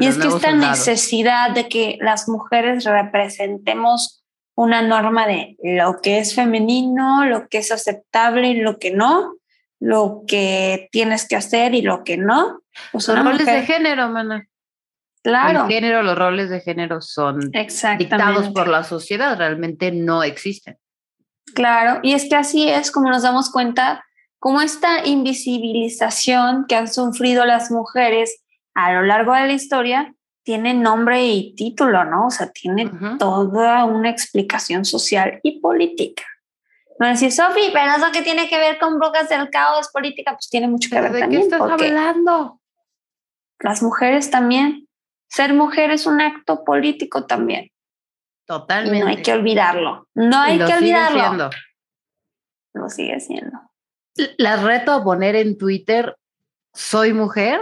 [0.00, 6.18] y es que esta necesidad de que las mujeres representemos una norma de lo que
[6.18, 9.34] es femenino, lo que es aceptable y lo que no,
[9.80, 12.62] lo que tienes que hacer y lo que no.
[12.90, 14.48] Pues los roles de género, mana.
[15.22, 15.64] Claro.
[15.64, 17.50] El género, los roles de género son
[17.98, 20.78] dictados por la sociedad, realmente no existen.
[21.54, 24.04] Claro, y es que así es como nos damos cuenta,
[24.38, 28.42] como esta invisibilización que han sufrido las mujeres
[28.74, 30.14] a lo largo de la historia
[30.48, 32.28] tiene nombre y título, ¿no?
[32.28, 36.22] O sea, tiene toda una explicación social y política.
[36.98, 40.48] No decir, Sofi, pero eso que tiene que ver con brujas del caos política, pues
[40.48, 41.42] tiene mucho que ver ¿De también.
[41.42, 42.60] qué estás hablando?
[43.60, 44.87] Las mujeres también.
[45.28, 47.70] Ser mujer es un acto político también.
[48.46, 49.04] Totalmente.
[49.04, 50.08] no hay que olvidarlo.
[50.14, 51.20] No hay que olvidarlo.
[51.20, 51.50] Siendo.
[52.74, 53.58] Lo sigue siendo.
[54.38, 56.16] Las reto a poner en Twitter,
[56.72, 57.60] soy mujer,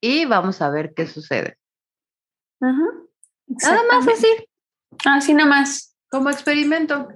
[0.00, 1.58] y vamos a ver qué sucede.
[2.60, 4.28] Nada más así.
[5.04, 5.96] Así nada más.
[6.10, 7.08] Como experimento.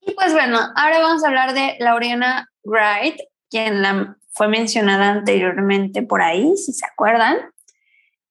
[0.00, 6.02] Y pues bueno, ahora vamos a hablar de Laureana Wright, quien la fue mencionada anteriormente
[6.02, 7.36] por ahí, si se acuerdan.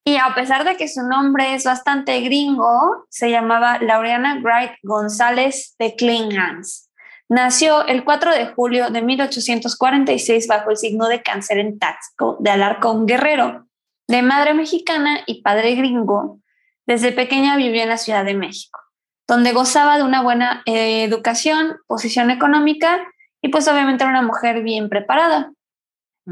[0.08, 5.76] Y a pesar de que su nombre es bastante gringo, se llamaba Laureana Wright González
[5.80, 6.90] de Klingans.
[7.28, 12.52] Nació el 4 de julio de 1846 bajo el signo de cáncer en Taxco de
[12.52, 13.68] Alarcón Guerrero.
[14.08, 16.40] De madre mexicana y padre gringo,
[16.86, 18.80] desde pequeña vivió en la Ciudad de México
[19.28, 23.06] donde gozaba de una buena eh, educación, posición económica
[23.42, 25.52] y pues obviamente era una mujer bien preparada.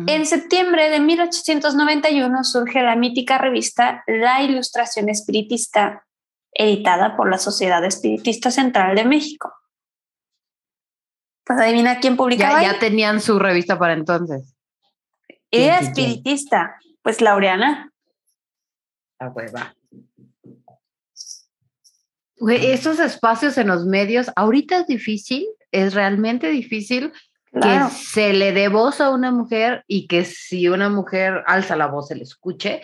[0.07, 6.05] En septiembre de 1891 surge la mítica revista La Ilustración Espiritista,
[6.51, 9.53] editada por la Sociedad Espiritista Central de México.
[11.45, 12.61] Pues adivina quién publicaba.
[12.61, 14.55] Ya, ya tenían su revista para entonces.
[15.49, 17.91] Era espiritista, pues Laureana.
[19.19, 19.75] La hueva
[22.51, 27.11] estos espacios en los medios, ahorita es difícil, es realmente difícil
[27.61, 31.87] que se le dé voz a una mujer y que si una mujer alza la
[31.87, 32.81] voz se le escuche.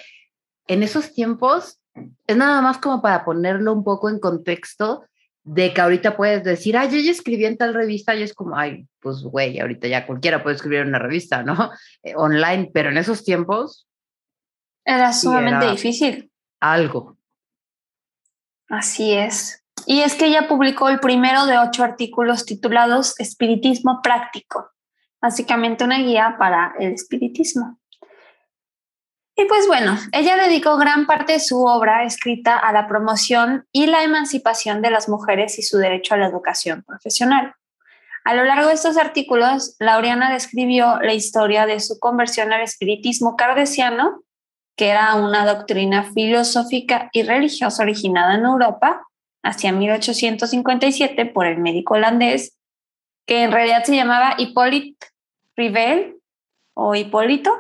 [0.68, 1.80] En esos tiempos
[2.28, 5.06] es nada más como para ponerlo un poco en contexto
[5.44, 8.58] de que ahorita puedes decir, ay, yo ya escribí en tal revista y es como,
[8.58, 11.72] ay, pues güey, ahorita ya cualquiera puede escribir en una revista, ¿no?
[12.04, 13.88] Eh, online, pero en esos tiempos...
[14.86, 16.32] Era sumamente difícil.
[16.60, 17.18] Algo.
[18.68, 19.61] Así es.
[19.86, 24.72] Y es que ella publicó el primero de ocho artículos titulados Espiritismo Práctico,
[25.22, 27.78] básicamente una guía para el espiritismo.
[29.36, 33.88] Y pues bueno, ella dedicó gran parte de su obra escrita a la promoción y
[33.88, 37.56] la emancipación de las mujeres y su derecho a la educación profesional.
[38.24, 43.36] A lo largo de estos artículos, Laureana describió la historia de su conversión al espiritismo
[43.36, 44.22] cardesiano,
[44.76, 49.08] que era una doctrina filosófica y religiosa originada en Europa
[49.44, 52.58] hacia 1857 por el médico holandés,
[53.26, 55.08] que en realidad se llamaba Hippolyte
[55.56, 56.18] Rivel
[56.74, 57.54] o Hipólito,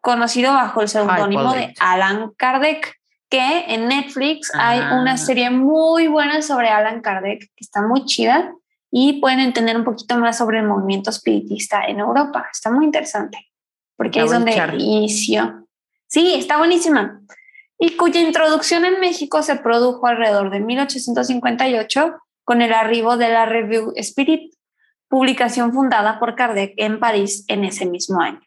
[0.00, 2.96] conocido bajo el seudónimo de Alan Kardec,
[3.28, 8.52] que en Netflix hay una serie muy buena sobre Alan Kardec, que está muy chida,
[8.90, 12.46] y pueden entender un poquito más sobre el movimiento espiritista en Europa.
[12.50, 13.50] Está muy interesante,
[13.96, 15.66] porque es donde inició.
[16.06, 17.20] Sí, está buenísima.
[17.78, 23.46] Y cuya introducción en México se produjo alrededor de 1858 con el arribo de la
[23.46, 24.54] Revue Spirit,
[25.08, 28.40] publicación fundada por Kardec en París en ese mismo año.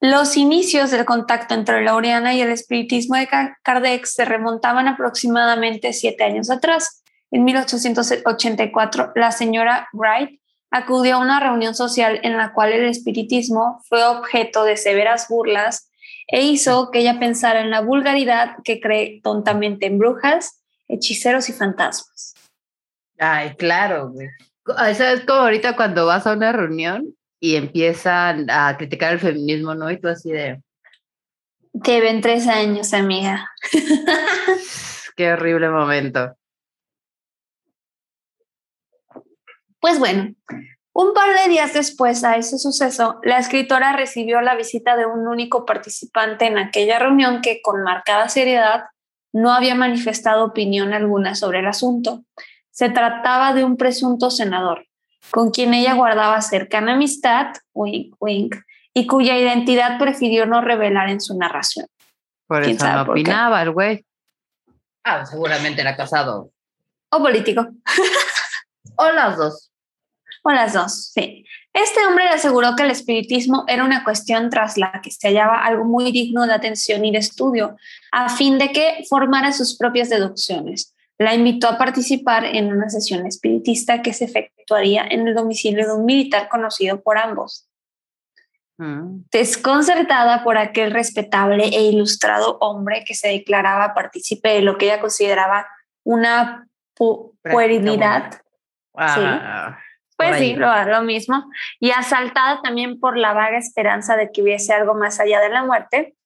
[0.00, 3.28] Los inicios del contacto entre Laureana y el espiritismo de
[3.62, 7.02] Kardec se remontaban aproximadamente siete años atrás.
[7.32, 13.82] En 1884, la señora Wright acudió a una reunión social en la cual el espiritismo
[13.88, 15.87] fue objeto de severas burlas
[16.28, 21.52] e hizo que ella pensara en la vulgaridad que cree tontamente en brujas, hechiceros y
[21.54, 22.34] fantasmas.
[23.18, 24.12] Ay, claro,
[24.86, 29.74] Eso es como ahorita cuando vas a una reunión y empiezan a criticar el feminismo,
[29.74, 29.90] ¿no?
[29.90, 30.62] Y tú así de...
[31.82, 33.48] Te ven tres años, amiga.
[35.16, 36.36] Qué horrible momento.
[39.80, 40.34] Pues bueno,
[41.00, 45.28] un par de días después a ese suceso, la escritora recibió la visita de un
[45.28, 48.86] único participante en aquella reunión que con marcada seriedad
[49.32, 52.24] no había manifestado opinión alguna sobre el asunto.
[52.72, 54.88] Se trataba de un presunto senador,
[55.30, 58.56] con quien ella guardaba cercana amistad, wink, wink,
[58.92, 61.86] y cuya identidad prefirió no revelar en su narración.
[62.48, 64.04] Por eso no opinaba el güey.
[65.04, 66.50] Ah, seguramente era casado.
[67.10, 67.68] O político.
[68.96, 69.67] o las dos.
[70.42, 71.44] O las dos, sí.
[71.72, 75.64] Este hombre le aseguró que el espiritismo era una cuestión tras la que se hallaba
[75.64, 77.76] algo muy digno de atención y de estudio,
[78.12, 83.26] a fin de que formara sus propias deducciones la invitó a participar en una sesión
[83.26, 87.68] espiritista que se efectuaría en el domicilio de un militar conocido por ambos.
[88.78, 89.24] Mm.
[89.32, 95.00] Desconcertada por aquel respetable e ilustrado hombre que se declaraba partícipe de lo que ella
[95.00, 95.66] consideraba
[96.04, 98.40] una puerilidad.
[98.94, 99.78] Ah,
[100.18, 101.44] pues sí, lo, lo mismo.
[101.78, 105.64] Y asaltada también por la vaga esperanza de que hubiese algo más allá de la
[105.64, 106.16] muerte,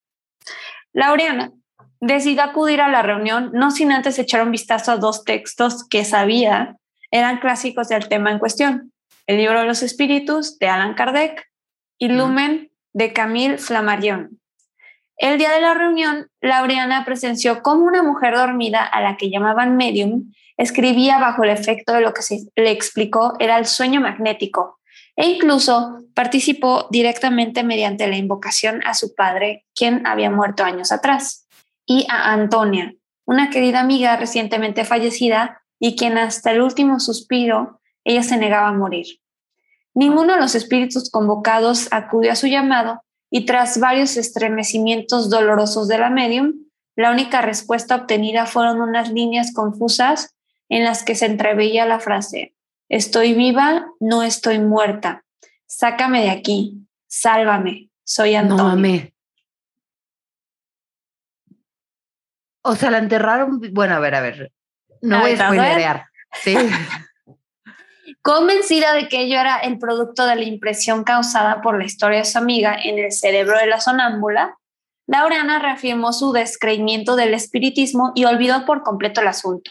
[0.94, 1.52] Laureana
[2.00, 6.04] decidió acudir a la reunión no sin antes echar un vistazo a dos textos que
[6.04, 6.76] sabía
[7.10, 8.92] eran clásicos del tema en cuestión.
[9.26, 11.46] El libro de los espíritus de Alan Kardec
[11.98, 14.40] y Lumen de Camille Flammarion.
[15.18, 19.76] El día de la reunión, Laureana presenció cómo una mujer dormida a la que llamaban
[19.76, 24.78] medium escribía bajo el efecto de lo que se le explicó era el sueño magnético
[25.16, 31.46] e incluso participó directamente mediante la invocación a su padre, quien había muerto años atrás
[31.84, 32.94] y a Antonia,
[33.26, 38.72] una querida amiga recientemente fallecida y quien hasta el último suspiro ella se negaba a
[38.72, 39.06] morir.
[39.94, 45.98] Ninguno de los espíritus convocados acudió a su llamado y tras varios estremecimientos dolorosos de
[45.98, 46.54] la medium,
[46.96, 50.34] la única respuesta obtenida fueron unas líneas confusas
[50.72, 52.54] en las que se entreveía la frase,
[52.88, 55.22] estoy viva, no estoy muerta,
[55.66, 59.10] sácame de aquí, sálvame, soy Antonia.
[62.64, 63.60] O sea, la enterraron.
[63.72, 64.52] Bueno, a ver, a ver.
[65.02, 66.06] No voy a spoilerear.
[66.42, 66.56] Sí.
[68.22, 72.24] Convencida de que ello era el producto de la impresión causada por la historia de
[72.24, 74.56] su amiga en el cerebro de la sonámbula,
[75.06, 79.70] Laureana reafirmó su descreimiento del espiritismo y olvidó por completo el asunto.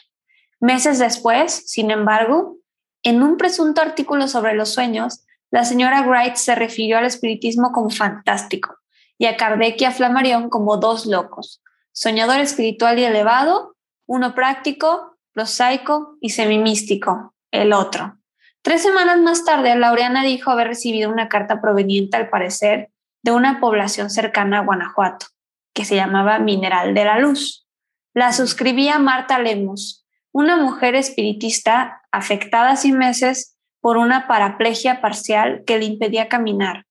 [0.61, 2.57] Meses después, sin embargo,
[3.01, 7.89] en un presunto artículo sobre los sueños, la señora Wright se refirió al espiritismo como
[7.89, 8.77] fantástico
[9.17, 15.17] y a Kardec y a Flammarion como dos locos, soñador espiritual y elevado, uno práctico,
[15.33, 18.17] prosaico y semimístico, el otro.
[18.61, 22.91] Tres semanas más tarde, Laureana dijo haber recibido una carta proveniente, al parecer,
[23.23, 25.25] de una población cercana a Guanajuato,
[25.73, 27.67] que se llamaba Mineral de la Luz.
[28.13, 30.00] La suscribía Marta Lemus,
[30.31, 36.85] una mujer espiritista afectada sin meses por una paraplegia parcial que le impedía caminar.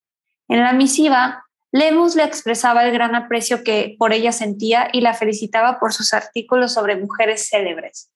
[0.48, 5.14] En la misiva Lemus le expresaba el gran aprecio que por ella sentía y la
[5.14, 8.10] felicitaba por sus artículos sobre mujeres célebres.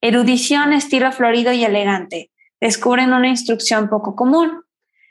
[0.00, 4.62] Erudición, estilo florido y elegante, descubren una instrucción poco común.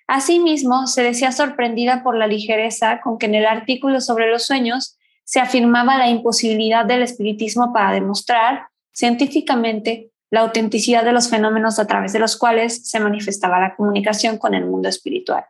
[0.07, 4.97] Asimismo, se decía sorprendida por la ligereza con que en el artículo sobre los sueños
[5.23, 11.85] se afirmaba la imposibilidad del espiritismo para demostrar científicamente la autenticidad de los fenómenos a
[11.85, 15.45] través de los cuales se manifestaba la comunicación con el mundo espiritual.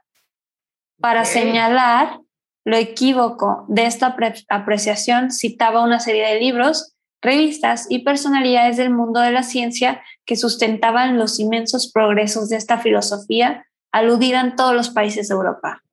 [0.99, 2.19] Para señalar
[2.65, 4.17] lo equívoco de esta
[4.49, 10.35] apreciación, citaba una serie de libros, revistas y personalidades del mundo de la ciencia que
[10.35, 15.83] sustentaban los inmensos progresos de esta filosofía aludida en todos los países de Europa.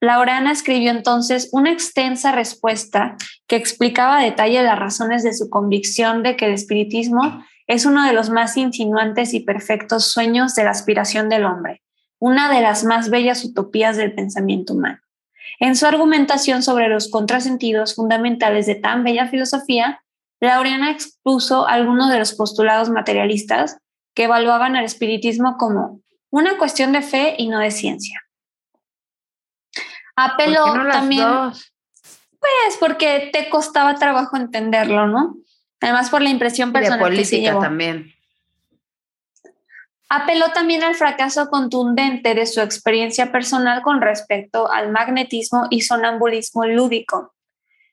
[0.00, 3.16] Laurana escribió entonces una extensa respuesta
[3.48, 8.06] que explicaba a detalle las razones de su convicción de que el espiritismo es uno
[8.06, 11.82] de los más insinuantes y perfectos sueños de la aspiración del hombre,
[12.20, 15.00] una de las más bellas utopías del pensamiento humano.
[15.58, 20.00] En su argumentación sobre los contrasentidos fundamentales de tan bella filosofía,
[20.40, 23.78] Laureana expuso algunos de los postulados materialistas
[24.14, 28.20] que evaluaban al espiritismo como una cuestión de fe y no de ciencia.
[30.20, 31.28] Apeló también.
[32.40, 35.36] Pues porque te costaba trabajo entenderlo, ¿no?
[35.80, 36.98] Además por la impresión personal.
[36.98, 38.12] de política también.
[40.08, 46.64] Apeló también al fracaso contundente de su experiencia personal con respecto al magnetismo y sonambulismo
[46.66, 47.34] lúdico.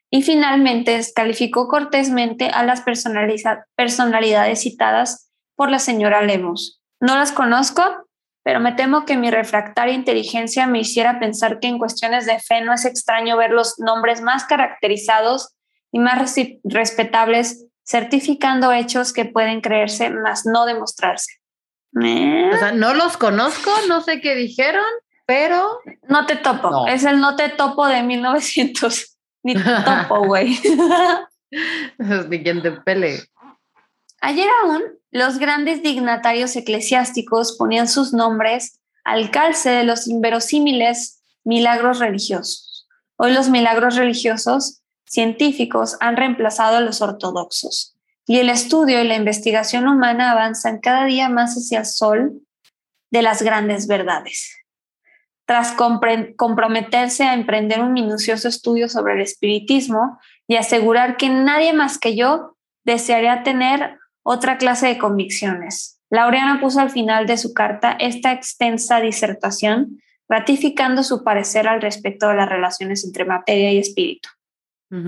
[0.10, 6.82] Y finalmente descalificó cortésmente a las personalidades citadas por la señora Lemos.
[7.00, 8.05] No las conozco,
[8.46, 12.62] pero me temo que mi refractaria inteligencia me hiciera pensar que en cuestiones de fe
[12.62, 15.56] no es extraño ver los nombres más caracterizados
[15.92, 21.40] y más respetables certificando hechos que pueden creerse, mas no demostrarse.
[21.96, 24.86] O sea, no los conozco, no sé qué dijeron,
[25.26, 25.80] pero...
[26.08, 29.18] No te topo, es el no te topo de 1900.
[29.42, 30.60] Ni te topo, güey.
[32.30, 33.24] Ni quien te pele.
[34.22, 34.84] Ayer aún,
[35.16, 42.86] los grandes dignatarios eclesiásticos ponían sus nombres al calce de los inverosímiles milagros religiosos.
[43.16, 47.96] Hoy los milagros religiosos científicos han reemplazado a los ortodoxos
[48.28, 52.42] y el estudio y la investigación humana avanzan cada día más hacia el sol
[53.10, 54.54] de las grandes verdades.
[55.46, 55.74] Tras
[56.36, 62.18] comprometerse a emprender un minucioso estudio sobre el espiritismo y asegurar que nadie más que
[62.18, 66.02] yo desearía tener otra clase de convicciones.
[66.10, 72.28] Laureana puso al final de su carta esta extensa disertación, ratificando su parecer al respecto
[72.28, 74.30] de las relaciones entre materia y espíritu.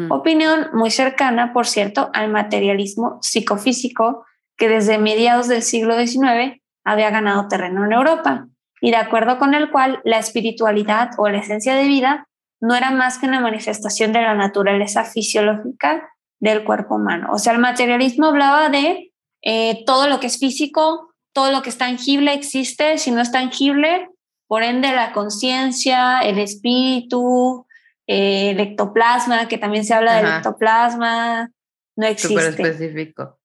[0.09, 4.25] Opinión muy cercana, por cierto, al materialismo psicofísico
[4.57, 8.47] que desde mediados del siglo XIX había ganado terreno en Europa
[8.81, 12.27] y de acuerdo con el cual la espiritualidad o la esencia de vida
[12.59, 17.29] no era más que una manifestación de la naturaleza fisiológica del cuerpo humano.
[17.31, 21.69] O sea, el materialismo hablaba de eh, todo lo que es físico, todo lo que
[21.69, 24.09] es tangible existe, si no es tangible,
[24.47, 27.65] por ende la conciencia, el espíritu,
[28.07, 31.51] eh, el ectoplasma, que también se habla del ectoplasma,
[31.95, 32.41] no existe.
[32.41, 33.39] Súper específico.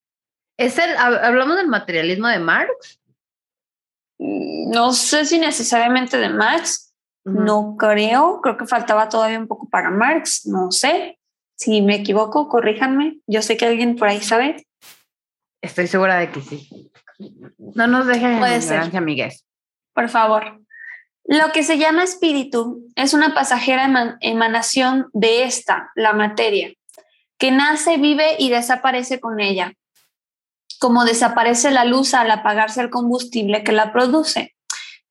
[0.57, 3.01] ¿Es el, ¿Hablamos del materialismo de Marx?
[4.19, 9.91] No sé si necesariamente de Marx, no creo, creo que faltaba todavía un poco para
[9.91, 11.19] Marx, no sé.
[11.63, 13.19] Si me equivoco, corríjanme.
[13.29, 14.67] Yo sé que alguien por ahí sabe.
[15.61, 16.91] Estoy segura de que sí.
[17.57, 18.97] No nos dejen Puede en ser.
[18.97, 19.47] amigues.
[19.95, 20.61] Por favor.
[21.23, 26.73] Lo que se llama espíritu es una pasajera emanación de esta, la materia,
[27.39, 29.73] que nace, vive y desaparece con ella,
[30.81, 34.57] como desaparece la luz al apagarse el combustible que la produce,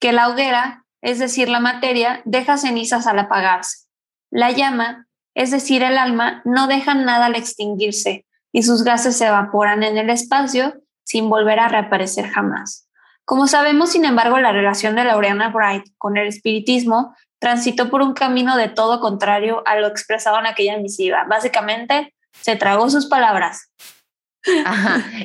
[0.02, 3.88] que la hoguera, es decir, la materia, deja cenizas al apagarse.
[4.30, 9.28] La llama, es decir, el alma, no deja nada al extinguirse y sus gases se
[9.28, 12.88] evaporan en el espacio sin volver a reaparecer jamás.
[13.26, 18.13] Como sabemos, sin embargo, la relación de Laureana Bright con el espiritismo transitó por un
[18.13, 21.26] camino de todo contrario a lo expresado en aquella misiva.
[21.30, 23.72] Básicamente, se tragó sus palabras.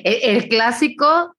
[0.04, 1.34] El, clásico,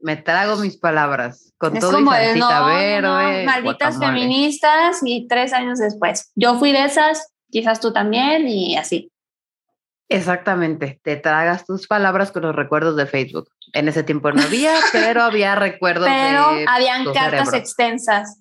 [0.00, 3.44] me trago mis palabras, con todo como y verde.
[3.44, 6.30] malditas feministas y tres años después.
[6.34, 9.12] Yo fui de esas, quizás tú también y así.
[10.08, 13.48] Exactamente, te tragas tus palabras con los recuerdos de Facebook.
[13.72, 16.08] En ese tiempo no había, pero había recuerdos.
[16.08, 18.40] Pero habían cartas extensas.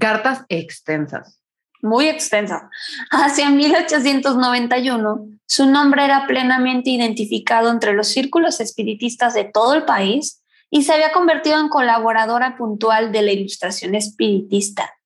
[0.00, 1.40] cartas extensas.
[1.80, 2.62] Muy extensas.
[3.12, 10.42] Hacia 1891, su nombre era plenamente identificado entre los círculos espiritistas de todo el país
[10.68, 14.97] y se había convertido en colaboradora puntual de la ilustración espiritista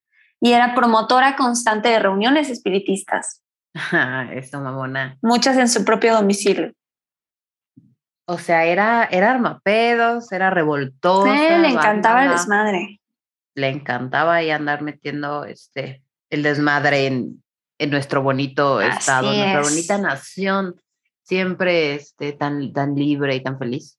[0.42, 3.42] y era promotora constante de reuniones espiritistas.
[4.32, 5.16] Eso, mamona.
[5.22, 6.72] Muchas en su propio domicilio.
[8.26, 11.32] O sea, era, era armapedos, era revoltosa.
[11.32, 13.00] Sí, le encantaba el desmadre.
[13.54, 17.42] le encantaba ahí andar metiendo este, el desmadre en,
[17.78, 19.68] en nuestro bonito estado, Así nuestra es.
[19.70, 20.80] bonita nación,
[21.22, 23.96] siempre este, tan, tan libre y tan feliz.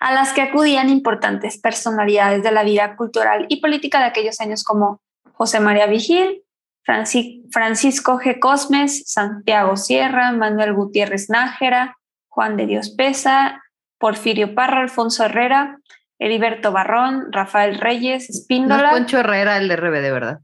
[0.00, 4.64] A las que acudían importantes personalidades de la vida cultural y política de aquellos años
[4.64, 5.00] como
[5.34, 6.42] José María Vigil,
[6.86, 8.38] Franci- Francisco G.
[8.38, 11.96] Cosmes, Santiago Sierra, Manuel Gutiérrez Nájera,
[12.28, 13.62] Juan de Dios Pesa,
[13.98, 15.78] Porfirio Parra, Alfonso Herrera,
[16.18, 20.38] Heriberto Barrón, Rafael Reyes, No es Espíndola, Poncho Herrera el RBD, ¿verdad?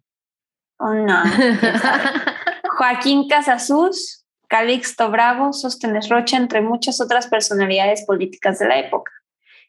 [0.78, 1.22] oh, no.
[2.78, 4.17] Joaquín Casasus,
[4.49, 9.12] Calixto Bravo, Sóstenes Rocha, entre muchas otras personalidades políticas de la época.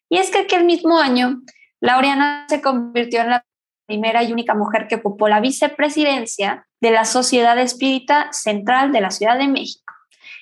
[0.09, 1.41] Y es que aquel mismo año,
[1.81, 3.45] Laureana se convirtió en la
[3.85, 9.11] primera y única mujer que ocupó la vicepresidencia de la Sociedad Espírita Central de la
[9.11, 9.93] Ciudad de México.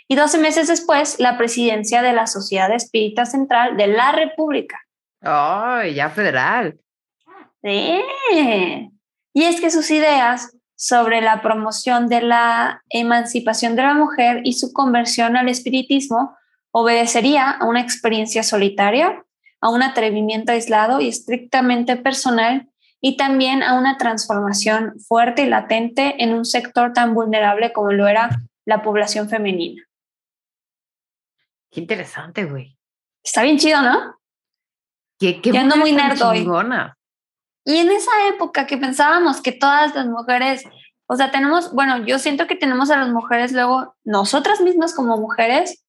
[0.07, 4.79] Y 12 meses después, la presidencia de la Sociedad Espírita Central de la República.
[5.21, 6.79] ¡Ay, ya federal!
[7.61, 8.01] Sí.
[9.33, 14.53] Y es que sus ideas sobre la promoción de la emancipación de la mujer y
[14.53, 16.37] su conversión al espiritismo
[16.71, 19.25] obedecería a una experiencia solitaria,
[19.59, 22.69] a un atrevimiento aislado y estrictamente personal
[23.01, 28.07] y también a una transformación fuerte y latente en un sector tan vulnerable como lo
[28.07, 28.29] era
[28.63, 29.83] la población femenina.
[31.71, 32.77] Qué interesante, güey.
[33.23, 34.15] Está bien chido, ¿no?
[35.19, 36.47] Qué, qué Ya ando muy nerd hoy.
[37.67, 40.63] Y en esa época que pensábamos que todas las mujeres,
[41.05, 45.17] o sea, tenemos, bueno, yo siento que tenemos a las mujeres luego, nosotras mismas como
[45.17, 45.83] mujeres,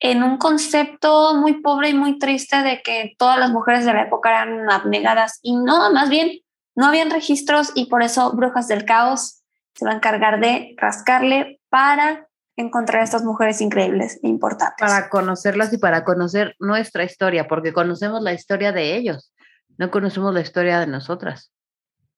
[0.00, 4.02] en un concepto muy pobre y muy triste de que todas las mujeres de la
[4.02, 6.40] época eran abnegadas y no, más bien,
[6.74, 9.40] no habían registros y por eso Brujas del Caos
[9.74, 14.86] se va a encargar de rascarle para encontrar a estas mujeres increíbles e importantes.
[14.86, 19.32] Para conocerlas y para conocer nuestra historia, porque conocemos la historia de ellos,
[19.78, 21.52] no conocemos la historia de nosotras,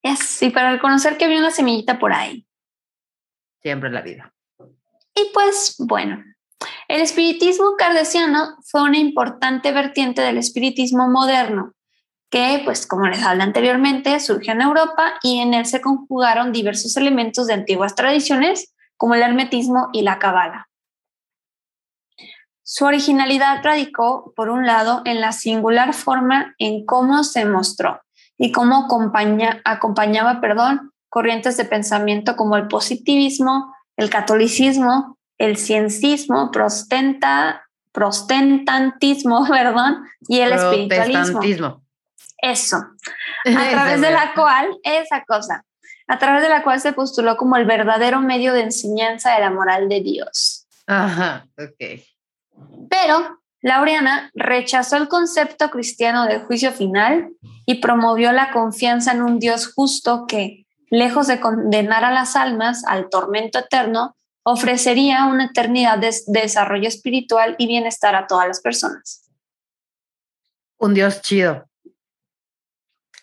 [0.03, 2.47] Es, y para reconocer que había una semillita por ahí.
[3.63, 4.33] siempre en la vida.
[5.15, 6.23] Y pues bueno,
[6.89, 11.73] el espiritismo cardesiano fue una importante vertiente del espiritismo moderno,
[12.31, 16.97] que pues como les hablé anteriormente, surgió en Europa y en él se conjugaron diversos
[16.97, 20.66] elementos de antiguas tradiciones como el hermetismo y la cabala.
[22.69, 28.01] Su originalidad radicó, por un lado, en la singular forma en cómo se mostró
[28.39, 36.51] y cómo acompaña, acompañaba perdón, corrientes de pensamiento como el positivismo, el catolicismo, el ciencismo,
[36.51, 37.63] prostenta,
[37.93, 41.85] protestantismo, perdón, y el espiritualismo.
[42.39, 42.79] Eso,
[43.47, 45.65] a través de la cual, esa cosa,
[46.09, 49.51] a través de la cual se postuló como el verdadero medio de enseñanza de la
[49.51, 50.67] moral de Dios.
[50.89, 52.03] Ajá, ok.
[52.89, 57.31] Pero Laureana rechazó el concepto cristiano del juicio final
[57.67, 62.85] y promovió la confianza en un Dios justo que, lejos de condenar a las almas
[62.85, 69.29] al tormento eterno, ofrecería una eternidad de desarrollo espiritual y bienestar a todas las personas.
[70.79, 71.69] Un Dios chido.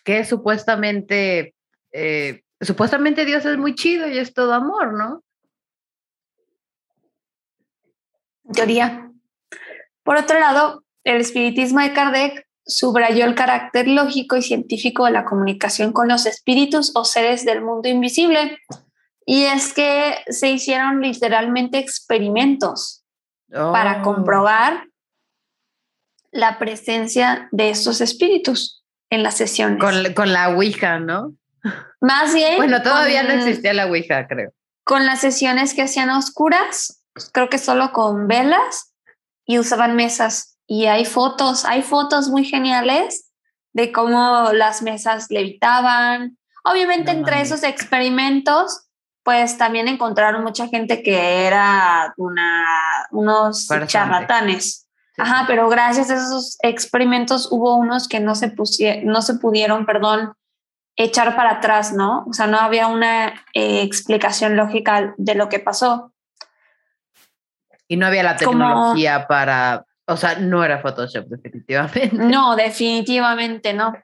[0.04, 1.54] Que supuestamente,
[1.92, 5.24] eh, supuestamente Dios es muy chido y es todo amor, ¿no?
[8.52, 9.10] Teoría.
[10.04, 15.24] Por otro lado, el espiritismo de Kardec subrayó el carácter lógico y científico de la
[15.24, 18.58] comunicación con los espíritus o seres del mundo invisible.
[19.26, 23.02] Y es que se hicieron literalmente experimentos
[23.50, 24.86] para Oh, comprobar
[26.30, 29.78] la presencia de estos espíritus en las sesiones.
[29.80, 31.34] Con, con la Ouija, ¿no?
[32.00, 32.56] Más bien.
[32.56, 34.52] Bueno, todavía no existía la Ouija, creo.
[34.84, 37.02] Con las sesiones que hacían a oscuras,
[37.32, 38.93] creo que solo con velas
[39.46, 40.58] y usaban mesas.
[40.66, 43.30] Y hay fotos, hay fotos muy geniales
[43.72, 46.38] de cómo las mesas levitaban.
[46.64, 48.88] Obviamente No entre esos experimentos,
[49.22, 52.64] pues también encontraron mucha gente que era una,
[53.10, 54.86] unos charlatanes.
[55.16, 55.22] Sí.
[55.22, 58.52] Ajá, pero gracias a esos experimentos hubo unos que no se,
[59.04, 60.34] no se pudieron, perdón,
[60.96, 62.24] echar para atrás, ¿no?
[62.28, 66.13] O sea, no había una eh, explicación lógica de lo que pasó.
[67.88, 72.10] Y no había la Como- tecnología para, o sea, no era Photoshop definitivamente.
[72.12, 73.94] No, definitivamente no.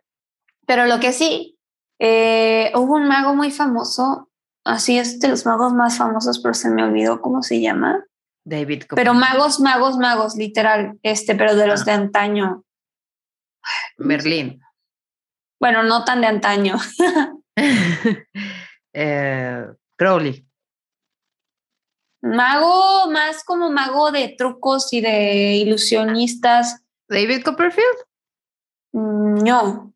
[0.67, 1.59] Pero lo que sí,
[1.99, 4.29] eh, hubo un mago muy famoso,
[4.65, 8.05] así es de los magos más famosos, pero se me olvidó cómo se llama.
[8.45, 11.85] David Pero magos, magos, magos, literal, este, pero de los Ah.
[11.87, 12.65] de antaño.
[13.99, 14.61] Merlín.
[15.61, 16.77] Bueno, no tan de antaño.
[18.93, 19.67] Eh,
[19.97, 20.45] Crowley.
[22.23, 26.83] Mago, más como mago de trucos y de ilusionistas.
[27.09, 27.97] David Copperfield.
[28.93, 29.93] Mm, No.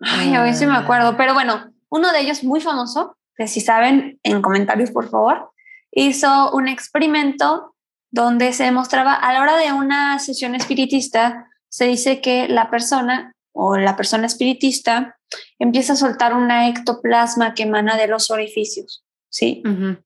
[0.00, 1.16] Ay, a ver si me acuerdo.
[1.16, 5.50] Pero bueno, uno de ellos muy famoso, que si saben, en comentarios, por favor,
[5.90, 7.74] hizo un experimento
[8.10, 13.34] donde se demostraba a la hora de una sesión espiritista, se dice que la persona
[13.52, 15.18] o la persona espiritista
[15.58, 19.62] empieza a soltar una ectoplasma que emana de los orificios, ¿sí?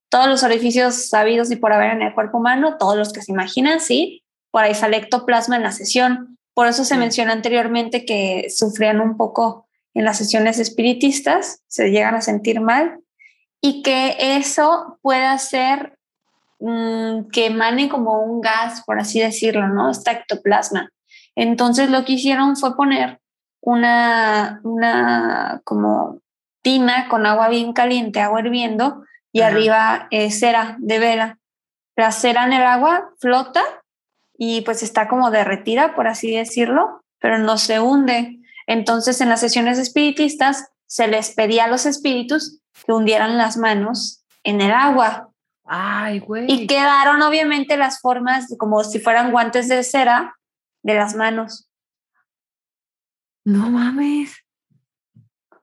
[0.09, 3.33] Todos los orificios sabidos y por haber en el cuerpo humano, todos los que se
[3.33, 6.39] imaginan, sí, por ahí sale ectoplasma en la sesión.
[6.55, 12.15] Por eso se menciona anteriormente que sufrían un poco en las sesiones espiritistas, se llegan
[12.15, 13.01] a sentir mal
[13.61, 15.99] y que eso pueda ser
[16.61, 19.91] mm, que emane como un gas, por así decirlo, ¿no?
[19.91, 20.91] Esta ectoplasma.
[21.35, 23.21] Entonces lo que hicieron fue poner
[23.61, 26.21] una, una como
[26.63, 31.39] tina con agua bien caliente, agua hirviendo, y arriba eh, cera de vela.
[31.97, 33.63] La cera en el agua flota
[34.37, 38.41] y pues está como derretida, por así decirlo, pero no se hunde.
[38.67, 44.25] Entonces en las sesiones espiritistas se les pedía a los espíritus que hundieran las manos
[44.45, 45.31] en el agua.
[45.65, 46.51] Ay, güey.
[46.51, 50.37] Y quedaron obviamente las formas como si fueran guantes de cera
[50.83, 51.69] de las manos.
[53.45, 54.37] No mames.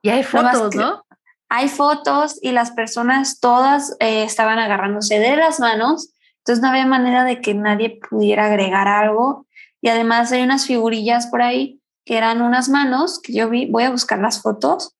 [0.02, 1.04] Y hay fotos, ¿no?
[1.50, 6.86] Hay fotos y las personas todas eh, estaban agarrándose de las manos, entonces no había
[6.86, 9.48] manera de que nadie pudiera agregar algo.
[9.82, 13.84] Y además hay unas figurillas por ahí que eran unas manos que yo vi, voy
[13.84, 14.96] a buscar las fotos,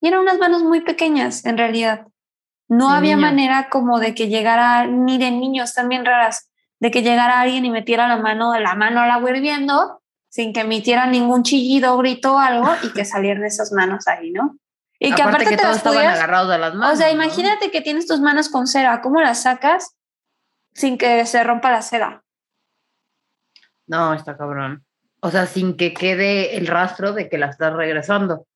[0.00, 2.06] y eran unas manos muy pequeñas en realidad.
[2.68, 7.40] No había manera como de que llegara, ni de niños también raras, de que llegara
[7.40, 11.96] alguien y metiera la mano, la mano al agua hirviendo sin que emitiera ningún chillido,
[11.98, 14.56] grito o algo y que salieran esas manos ahí, ¿no?
[14.98, 16.94] Y que aparte, que te todos estaban agarrados de las manos.
[16.94, 19.96] O sea, imagínate que tienes tus manos con cera, ¿cómo las sacas
[20.74, 22.24] sin que se rompa la cera?
[23.86, 24.84] No, está cabrón.
[25.20, 28.46] O sea, sin que quede el rastro de que la estás regresando.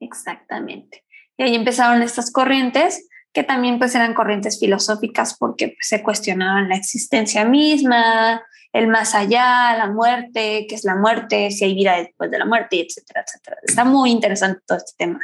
[0.00, 1.04] Exactamente.
[1.36, 6.68] Y ahí empezaron estas corrientes que también pues eran corrientes filosóficas porque pues, se cuestionaban
[6.68, 8.42] la existencia misma,
[8.72, 12.44] el más allá, la muerte, qué es la muerte, si hay vida después de la
[12.44, 13.58] muerte, etcétera, etcétera.
[13.62, 15.20] Está muy interesante todo este tema.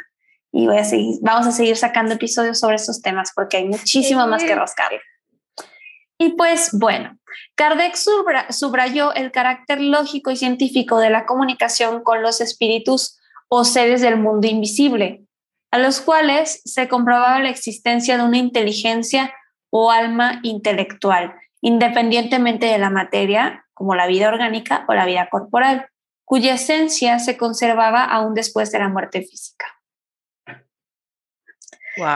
[0.57, 4.25] Y voy a seguir, vamos a seguir sacando episodios sobre estos temas porque hay muchísimo
[4.25, 4.89] más que rascar.
[6.17, 7.19] Y pues bueno,
[7.55, 7.97] Kardec
[8.51, 14.15] subrayó el carácter lógico y científico de la comunicación con los espíritus o seres del
[14.15, 15.25] mundo invisible,
[15.71, 19.33] a los cuales se comprobaba la existencia de una inteligencia
[19.71, 25.89] o alma intelectual, independientemente de la materia, como la vida orgánica o la vida corporal,
[26.23, 29.74] cuya esencia se conservaba aún después de la muerte física.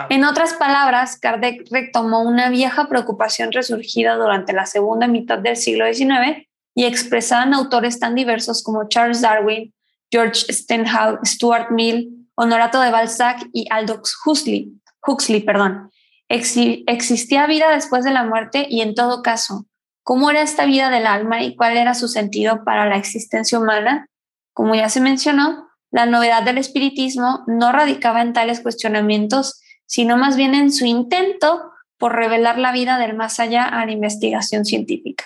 [0.10, 5.86] En otras palabras, Kardec retomó una vieja preocupación resurgida durante la segunda mitad del siglo
[5.92, 9.74] XIX y expresada en autores tan diversos como Charles Darwin,
[10.12, 14.72] George Stenhouse, Stuart Mill, Honorato de Balzac y Aldous Huxley,
[15.06, 15.92] Huxley perdón,
[16.30, 19.66] existía vida después de la muerte y en todo caso,
[20.04, 24.08] ¿cómo era esta vida del alma y cuál era su sentido para la existencia humana?
[24.54, 30.38] Como ya se mencionó, la novedad del espiritismo no radicaba en tales cuestionamientos, sino más
[30.38, 35.26] bien en su intento por revelar la vida del más allá a la investigación científica.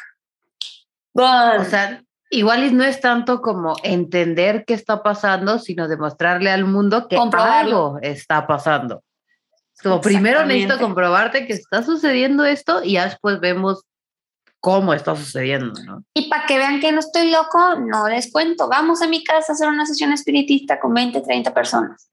[1.14, 7.09] O sea, igual no es tanto como entender qué está pasando, sino demostrarle al mundo
[7.09, 9.03] que algo está pasando.
[9.84, 13.84] Como primero necesito comprobarte que está sucediendo esto y después vemos
[14.61, 16.05] cómo está sucediendo, ¿no?
[16.14, 18.70] Y para que vean que no estoy loco, no les cuento.
[18.70, 22.12] Vamos a mi casa a hacer una sesión espiritista con 20, 30 personas.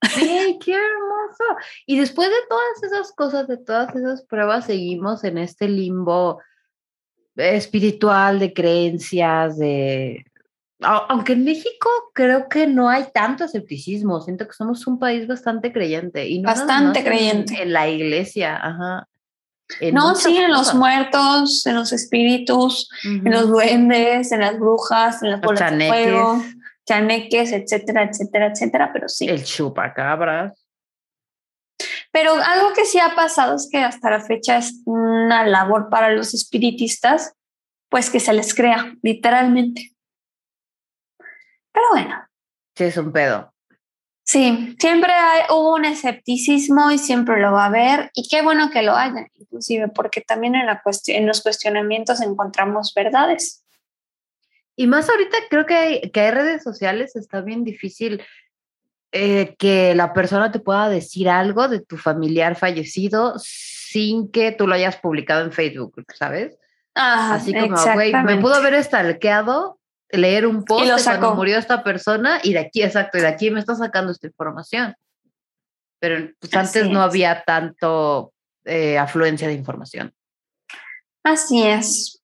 [0.00, 1.44] ¡Ay, qué hermoso!
[1.86, 6.40] Y después de todas esas cosas, de todas esas pruebas, seguimos en este limbo
[7.36, 10.24] espiritual de creencias, de
[10.84, 15.72] aunque en México creo que no hay tanto escepticismo, siento que somos un país bastante
[15.72, 16.26] creyente.
[16.28, 17.62] Y bastante creyente.
[17.62, 19.08] En, la iglesia, ajá.
[19.92, 25.30] no, sí, en los muertos, en los espíritus, en los duendes, en las brujas, en
[25.30, 26.42] las bolas de fuego,
[26.86, 29.28] chaneques, etcétera, etcétera, etcétera, pero sí.
[29.28, 30.66] El chupacabras.
[32.12, 36.10] Pero algo que sí ha pasado es que hasta la fecha es una labor para
[36.10, 37.34] los espiritistas,
[37.88, 39.94] pues que se les crea, literalmente.
[41.72, 42.24] Pero bueno.
[42.76, 43.52] Sí, es un pedo.
[44.26, 48.70] Sí, siempre hay, hubo un escepticismo y siempre lo va a haber y qué bueno
[48.70, 53.63] que lo haya, inclusive porque también en, la en los cuestionamientos encontramos verdades.
[54.76, 58.22] Y más ahorita creo que hay, que hay redes sociales, está bien difícil
[59.12, 64.66] eh, que la persona te pueda decir algo de tu familiar fallecido sin que tú
[64.66, 66.58] lo hayas publicado en Facebook, ¿sabes?
[66.94, 69.78] Así como, güey, me pudo haber estalqueado
[70.10, 73.50] leer un post de cuando murió esta persona y de aquí, exacto, y de aquí
[73.50, 74.94] me está sacando esta información.
[76.00, 78.32] Pero pues, antes no había tanto
[78.64, 80.12] eh, afluencia de información.
[81.22, 82.20] Así es.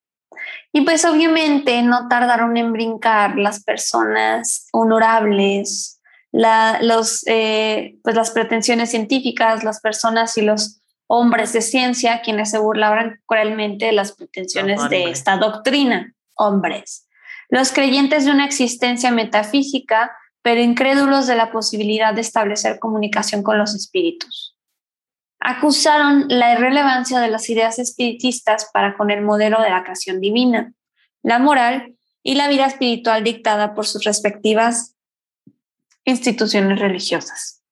[0.73, 6.01] Y pues obviamente no tardaron en brincar las personas honorables,
[6.33, 12.59] los, eh, pues las pretensiones científicas, las personas y los hombres de ciencia, quienes se
[12.59, 17.09] burlaban cruelmente de las pretensiones de esta doctrina, hombres.
[17.49, 23.59] Los creyentes de una existencia metafísica, pero incrédulos de la posibilidad de establecer comunicación con
[23.59, 24.50] los espíritus.
[25.41, 30.75] Acusaron la irrelevancia de las ideas espiritistas para con el modelo de la creación divina,
[31.23, 34.97] la moral y la vida espiritual dictada por sus respectivas
[36.05, 37.63] instituciones religiosas.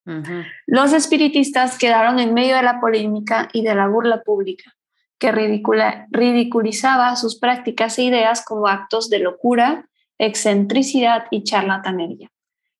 [0.65, 4.75] Los espiritistas quedaron en medio de la polémica y de la burla pública,
[5.19, 12.31] que ridiculizaba sus prácticas e ideas como actos de locura, excentricidad y charlatanería.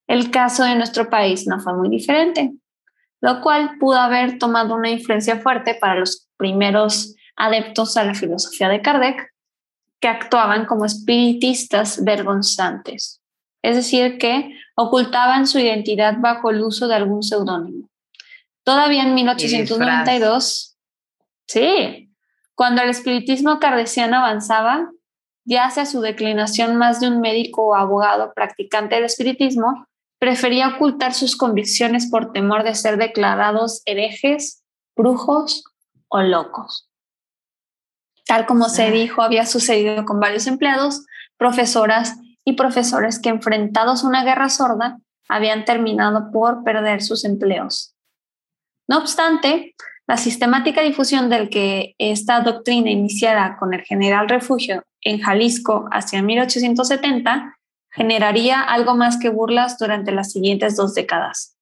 [0.08, 2.54] El caso de nuestro país no fue muy diferente,
[3.22, 8.70] lo cual pudo haber tomado una influencia fuerte para los primeros adeptos a la filosofía
[8.70, 9.34] de Kardec,
[10.00, 13.22] que actuaban como espiritistas vergonzantes,
[13.62, 17.90] es decir, que ocultaban su identidad bajo el uso de algún seudónimo.
[18.64, 20.78] Todavía en 1892,
[21.48, 22.14] sí,
[22.56, 24.90] cuando el espiritismo cardesiano avanzaba,
[25.44, 29.88] ya hacia su declinación más de un médico o abogado practicante del espiritismo,
[30.20, 34.64] prefería ocultar sus convicciones por temor de ser declarados herejes,
[34.96, 35.64] brujos
[36.10, 36.90] o locos.
[38.26, 38.92] Tal como se ah.
[38.92, 41.06] dijo, había sucedido con varios empleados,
[41.38, 47.96] profesoras y profesores que enfrentados a una guerra sorda habían terminado por perder sus empleos.
[48.88, 49.76] No obstante,
[50.08, 56.24] la sistemática difusión del que esta doctrina iniciara con el general refugio en Jalisco hacia
[56.24, 57.59] 1870
[57.92, 61.58] generaría algo más que burlas durante las siguientes dos décadas.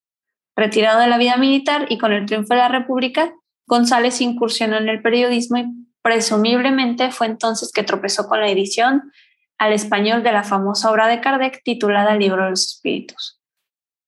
[0.56, 3.34] Retirado de la vida militar y con el triunfo de la República,
[3.68, 5.66] González incursionó en el periodismo y
[6.02, 9.12] presumiblemente fue entonces que tropezó con la edición
[9.58, 13.42] al español de la famosa obra de Kardec titulada Libro de los Espíritus.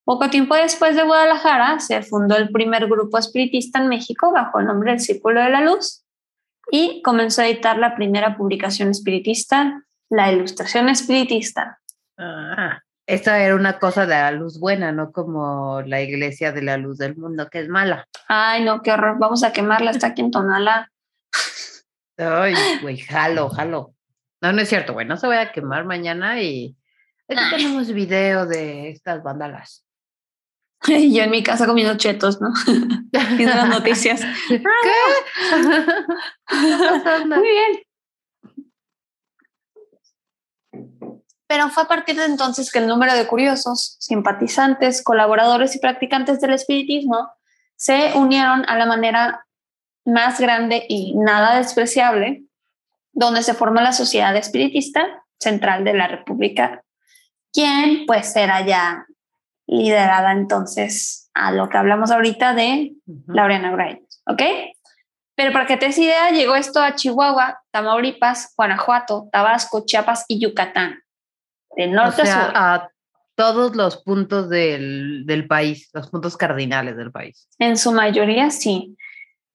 [0.06, 4.66] Poco tiempo después de Guadalajara se fundó el primer grupo espiritista en México bajo el
[4.66, 6.04] nombre del Círculo de la Luz
[6.72, 11.79] y comenzó a editar la primera publicación espiritista, La Ilustración Espiritista.
[12.20, 16.78] Ah, esta era una cosa de la luz buena, no como la Iglesia de la
[16.78, 18.08] Luz del Mundo, que es mala.
[18.28, 19.18] Ay, no, qué horror.
[19.18, 20.92] Vamos a quemarla hasta aquí en Tonala.
[22.18, 23.96] Ay, güey, jalo, jalo.
[24.42, 26.76] No, no es cierto, güey, no se voy a quemar mañana y
[27.30, 29.86] aquí tenemos video de estas bandalas.
[30.88, 32.52] Y yo en mi casa comiendo chetos, ¿no?
[33.38, 34.22] Viendo las noticias.
[34.50, 34.60] ¿Qué?
[37.26, 37.89] Muy bien.
[41.50, 46.40] Pero fue a partir de entonces que el número de curiosos, simpatizantes, colaboradores y practicantes
[46.42, 47.28] del espiritismo
[47.76, 49.48] se unieron a la manera
[50.06, 52.44] más grande y nada despreciable
[53.14, 56.84] donde se formó la Sociedad Espiritista Central de la República,
[57.52, 59.08] quien pues era ya
[59.66, 62.94] liderada entonces a lo que hablamos ahorita de
[63.26, 64.44] Laureana Grimes, ¿ok?
[65.34, 70.40] Pero para que te des idea, llegó esto a Chihuahua, Tamaulipas, Guanajuato, Tabasco, Chiapas y
[70.40, 71.00] Yucatán,
[71.76, 72.52] de norte a sur.
[72.56, 72.90] A
[73.36, 77.48] todos los puntos del, del país, los puntos cardinales del país.
[77.58, 78.98] En su mayoría, sí.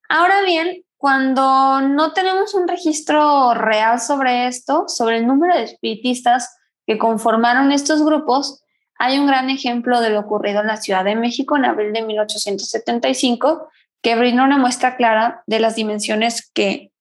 [0.09, 6.57] Ahora bien, cuando no tenemos un registro real sobre esto, sobre el número de espiritistas
[6.87, 8.63] que conformaron estos grupos,
[8.97, 12.01] hay un gran ejemplo de lo ocurrido en la Ciudad de México en abril de
[12.01, 13.69] 1875
[14.01, 16.91] que brindó una muestra clara de las dimensiones que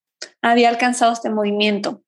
[0.43, 2.04] había alcanzado este movimiento.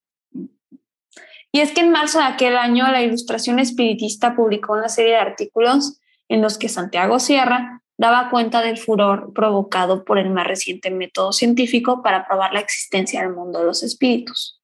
[1.57, 5.21] Y es que en marzo de aquel año la Ilustración Espiritista publicó una serie de
[5.21, 5.99] artículos
[6.29, 11.33] en los que Santiago Sierra daba cuenta del furor provocado por el más reciente método
[11.33, 14.61] científico para probar la existencia del mundo de los espíritus.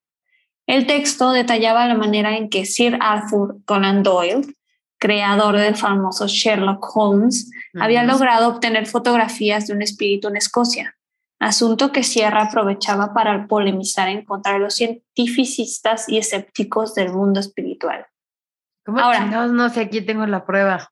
[0.67, 4.55] El texto detallaba la manera en que Sir Arthur Conan Doyle,
[4.99, 10.95] creador del famoso Sherlock Holmes, había logrado obtener fotografías de un espíritu en Escocia,
[11.39, 17.39] asunto que Sierra aprovechaba para polemizar en contra de los cientificistas y escépticos del mundo
[17.39, 18.05] espiritual.
[18.85, 20.91] Ahora, no sé, aquí tengo la prueba.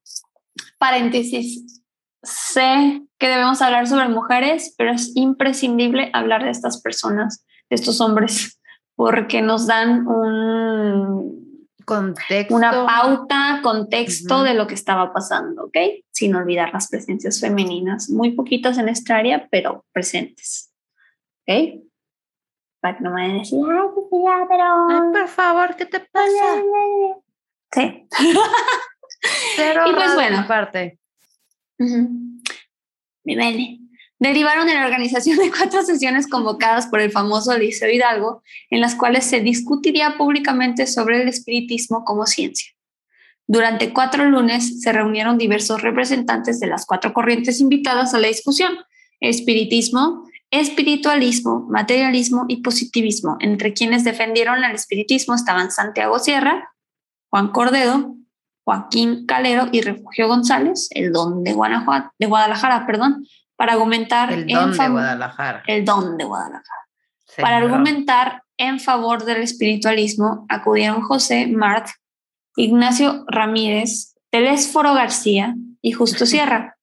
[0.77, 1.83] Paréntesis,
[2.23, 8.01] sé que debemos hablar sobre mujeres, pero es imprescindible hablar de estas personas, de estos
[8.01, 8.59] hombres,
[8.95, 15.77] porque nos dan un contexto, una pauta, contexto de lo que estaba pasando, ¿ok?
[16.21, 20.71] Sin olvidar las presencias femeninas, muy poquitas en esta área, pero presentes,
[21.47, 21.81] ¿ok?
[22.79, 24.87] Para que no me decir, ay, pero...
[24.87, 26.61] Ay, por favor, ¿qué te pasa?
[27.73, 28.07] Sí.
[29.57, 30.39] Pero Y pues bueno.
[30.39, 30.99] Aparte.
[33.23, 33.79] Mi vele.
[34.19, 38.93] Derivaron en la organización de cuatro sesiones convocadas por el famoso Liceo Hidalgo, en las
[38.93, 42.71] cuales se discutiría públicamente sobre el espiritismo como ciencia.
[43.51, 48.77] Durante cuatro lunes se reunieron diversos representantes de las cuatro corrientes invitadas a la discusión,
[49.19, 53.35] espiritismo, espiritualismo, materialismo y positivismo.
[53.41, 56.69] Entre quienes defendieron al espiritismo estaban Santiago Sierra,
[57.29, 58.15] Juan Cordedo,
[58.63, 63.25] Joaquín Calero y Refugio González, el don de, Guanajuato, de Guadalajara, perdón,
[63.57, 65.63] para argumentar El en don de favor- Guadalajara.
[65.67, 66.87] el don de Guadalajara.
[67.27, 71.87] Sí, Para argumentar en favor del espiritualismo acudieron José Mart,
[72.55, 76.77] Ignacio Ramírez, Telésforo García y Justo Sierra.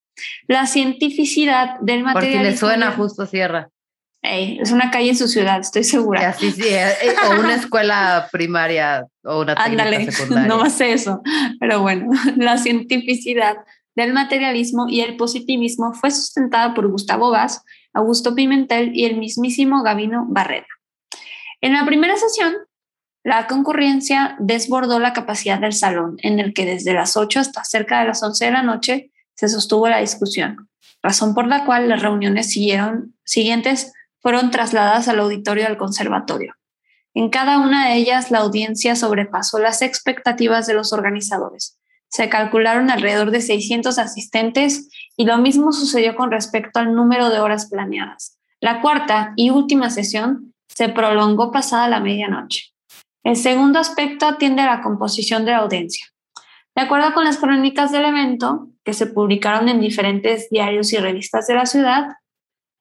[0.46, 2.50] La cientificidad del Por si materialismo.
[2.50, 3.70] le suena justo Sierra.
[4.20, 6.30] Es una calle en su ciudad, estoy segura.
[6.30, 10.48] Así sí, eh, eh, o una escuela primaria o una Ándale, secundaria.
[10.48, 11.22] no más eso.
[11.60, 13.56] Pero bueno, la cientificidad
[13.94, 17.62] del materialismo y el positivismo fue sustentada por Gustavo Vaz,
[17.92, 20.66] Augusto Pimentel y el mismísimo Gavino Barrera.
[21.60, 22.54] En la primera sesión,
[23.24, 28.00] la concurrencia desbordó la capacidad del salón, en el que desde las 8 hasta cerca
[28.00, 30.68] de las 11 de la noche se sostuvo la discusión,
[31.02, 36.54] razón por la cual las reuniones siguientes fueron trasladadas al auditorio del conservatorio.
[37.14, 41.78] En cada una de ellas, la audiencia sobrepasó las expectativas de los organizadores.
[42.08, 47.40] Se calcularon alrededor de 600 asistentes y lo mismo sucedió con respecto al número de
[47.40, 48.38] horas planeadas.
[48.60, 52.72] La cuarta y última sesión se prolongó pasada la medianoche.
[53.28, 56.06] El segundo aspecto atiende a la composición de la audiencia.
[56.74, 61.46] De acuerdo con las crónicas del evento, que se publicaron en diferentes diarios y revistas
[61.46, 62.06] de la ciudad,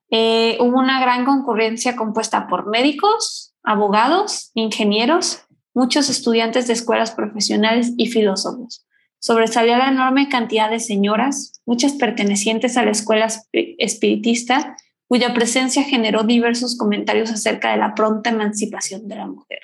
[0.10, 5.42] eh, hubo una gran concurrencia compuesta por médicos, abogados, ingenieros,
[5.74, 8.88] muchos estudiantes de escuelas profesionales y filósofos.
[9.20, 14.78] Sobresalía la enorme cantidad de señoras, muchas pertenecientes a la escuela espi- espiritista,
[15.10, 19.60] cuya presencia generó diversos comentarios acerca de la pronta emancipación de la mujer.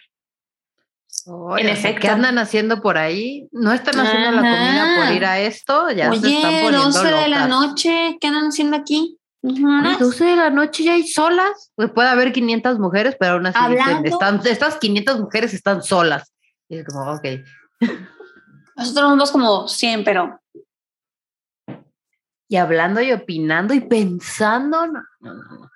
[1.27, 2.01] Oye, En efecto.
[2.01, 3.47] ¿Qué andan haciendo por ahí?
[3.51, 5.89] ¿No están haciendo la comida por ir a esto?
[5.91, 7.49] Ya se están Oye, poniendo 12 de la locas.
[7.49, 9.17] noche, ¿qué andan haciendo aquí?
[9.41, 10.05] Oye, Ujú.
[10.05, 11.71] 12 de la noche ya hay solas.
[11.75, 16.33] Pues puede haber 500 mujeres, pero aún así dicen, están, estas 500 mujeres están solas.
[16.69, 17.25] Y es como, ok.
[18.75, 20.39] Nosotros somos como 100, pero
[22.47, 24.85] Y hablando y opinando y pensando.
[24.87, 25.69] No, no, no, no.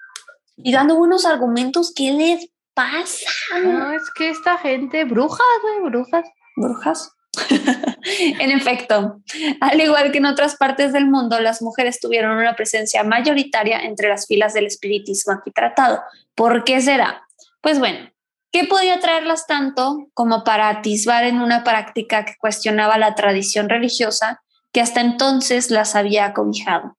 [0.58, 3.26] y dando buenos argumentos, ¿qué les pasa?
[3.64, 6.26] No, es que esta gente, brujas, güey, brujas.
[6.56, 7.12] brujas.
[8.40, 9.20] en efecto,
[9.62, 14.10] al igual que en otras partes del mundo, las mujeres tuvieron una presencia mayoritaria entre
[14.10, 16.02] las filas del espiritismo aquí tratado.
[16.36, 17.24] ¿Por qué será?
[17.62, 18.12] Pues bueno,
[18.52, 24.42] ¿qué podía traerlas tanto como para atisbar en una práctica que cuestionaba la tradición religiosa
[24.72, 26.96] que hasta entonces las había acobijado?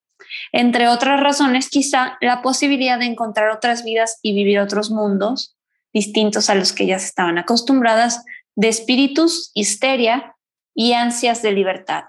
[0.53, 5.58] Entre otras razones, quizá la posibilidad de encontrar otras vidas y vivir otros mundos
[5.93, 8.25] distintos a los que ellas estaban acostumbradas
[8.57, 10.35] de espíritus, histeria
[10.75, 12.05] y ansias de libertad.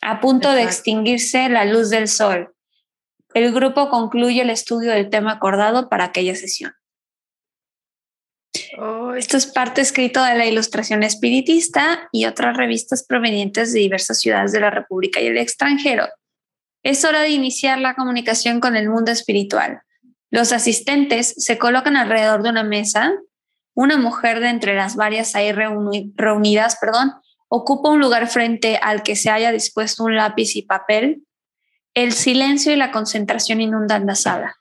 [0.00, 2.54] A punto de extinguirse la luz del sol.
[3.34, 6.72] El grupo concluye el estudio del tema acordado para aquella sesión.
[9.16, 14.52] Esto es parte escrito de la Ilustración Espiritista y otras revistas provenientes de diversas ciudades
[14.52, 16.06] de la República y el extranjero.
[16.82, 19.80] Es hora de iniciar la comunicación con el mundo espiritual.
[20.30, 23.12] Los asistentes se colocan alrededor de una mesa.
[23.74, 27.12] Una mujer de entre las varias ahí reuni- reunidas, perdón,
[27.48, 31.22] ocupa un lugar frente al que se haya dispuesto un lápiz y papel.
[31.94, 34.56] El silencio y la concentración inundan la sala.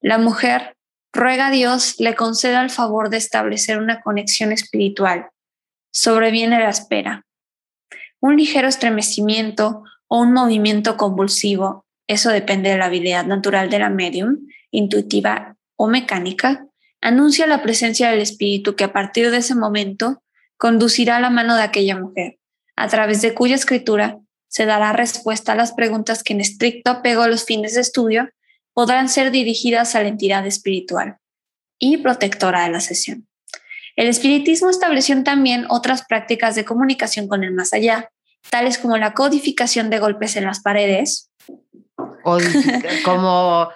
[0.00, 0.76] La mujer
[1.12, 5.30] ruega a Dios le conceda el favor de establecer una conexión espiritual.
[5.90, 7.24] Sobreviene la espera.
[8.20, 13.90] Un ligero estremecimiento o un movimiento convulsivo, eso depende de la habilidad natural de la
[13.90, 16.66] medium, intuitiva o mecánica,
[17.00, 20.22] anuncia la presencia del espíritu que a partir de ese momento
[20.56, 22.38] conducirá la mano de aquella mujer,
[22.76, 27.22] a través de cuya escritura se dará respuesta a las preguntas que en estricto apego
[27.22, 28.30] a los fines de estudio
[28.72, 31.16] podrán ser dirigidas a la entidad espiritual
[31.78, 33.26] y protectora de la sesión.
[33.96, 38.10] El espiritismo estableció también otras prácticas de comunicación con el más allá,
[38.50, 41.30] tales como la codificación de golpes en las paredes,
[42.28, 42.38] O
[43.04, 43.68] como,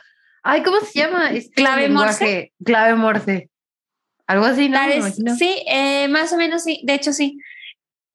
[0.43, 1.31] ay, ¿cómo se llama?
[1.31, 2.53] Este ¿Clave lenguaje?
[2.65, 3.49] Clave morse.
[4.27, 5.37] Algo así, ¿no?
[5.37, 7.39] Sí, eh, más o menos sí, de hecho sí.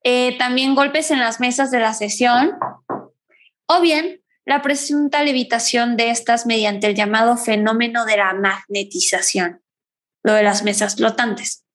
[0.04, 2.52] Eh, también golpes en las mesas de la sesión,
[3.66, 9.62] o bien la presunta levitación de estas mediante el llamado fenómeno de la magnetización,
[10.22, 11.65] lo de las mesas flotantes.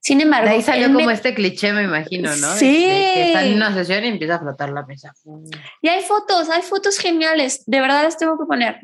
[0.00, 2.54] Sin embargo, De ahí salió como me- este cliché, me imagino, ¿no?
[2.56, 2.84] Sí.
[2.86, 5.12] de que en una sesión y empieza a flotar la mesa.
[5.82, 8.80] Y hay fotos, hay fotos geniales, de verdad las tengo que poner.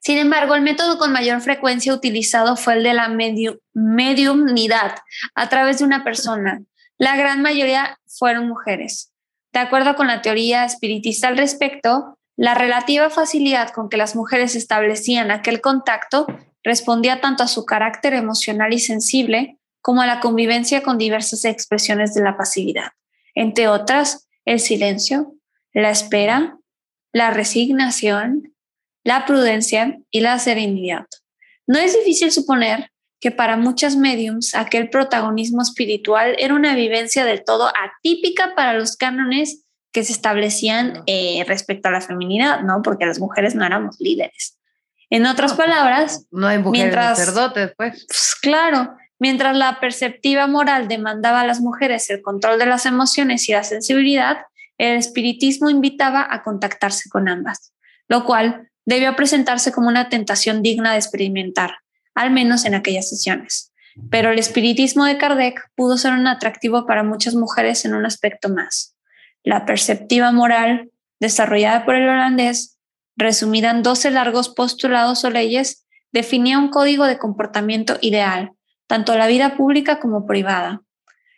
[0.00, 4.94] Sin embargo, el método con mayor frecuencia utilizado fue el de la mediu- mediumnidad
[5.34, 6.62] a través de una persona.
[6.98, 9.12] La gran mayoría fueron mujeres.
[9.52, 14.54] De acuerdo con la teoría espiritista al respecto, la relativa facilidad con que las mujeres
[14.54, 16.26] establecían aquel contacto
[16.62, 22.14] respondía tanto a su carácter emocional y sensible como a la convivencia con diversas expresiones
[22.14, 22.92] de la pasividad,
[23.34, 25.34] entre otras, el silencio,
[25.72, 26.58] la espera,
[27.12, 28.54] la resignación,
[29.04, 31.06] la prudencia y la serenidad.
[31.66, 32.90] No es difícil suponer
[33.20, 38.96] que para muchas mediums aquel protagonismo espiritual era una vivencia del todo atípica para los
[38.96, 42.80] cánones que se establecían eh, respecto a la feminidad, ¿no?
[42.82, 44.59] Porque las mujeres no éramos líderes.
[45.10, 48.06] En otras No, palabras, No hay mujeres Mientras- sacerdotes, pues.
[48.06, 53.48] pues claro, mientras la perceptiva moral demandaba a las mujeres el control de las emociones
[53.48, 54.38] y la sensibilidad,
[54.78, 57.72] el espiritismo invitaba a contactarse con ambas,
[58.08, 61.78] lo cual debió presentarse como una tentación digna de experimentar,
[62.14, 63.72] al menos en aquellas sesiones.
[64.10, 68.48] Pero el espiritismo de Kardec pudo ser un atractivo para muchas mujeres en un aspecto
[68.48, 68.96] más.
[69.42, 72.78] La perceptiva moral, desarrollada por el holandés,
[73.20, 78.52] resumida en 12 largos postulados o leyes, definía un código de comportamiento ideal,
[78.86, 80.82] tanto la vida pública como privada.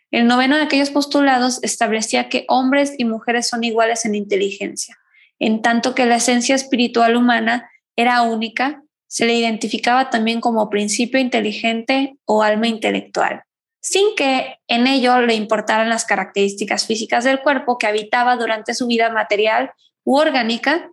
[0.09, 4.97] El noveno de aquellos postulados establecía que hombres y mujeres son iguales en inteligencia,
[5.39, 11.19] en tanto que la esencia espiritual humana era única, se le identificaba también como principio
[11.19, 13.43] inteligente o alma intelectual,
[13.79, 18.87] sin que en ello le importaran las características físicas del cuerpo que habitaba durante su
[18.87, 19.71] vida material
[20.03, 20.89] u orgánica,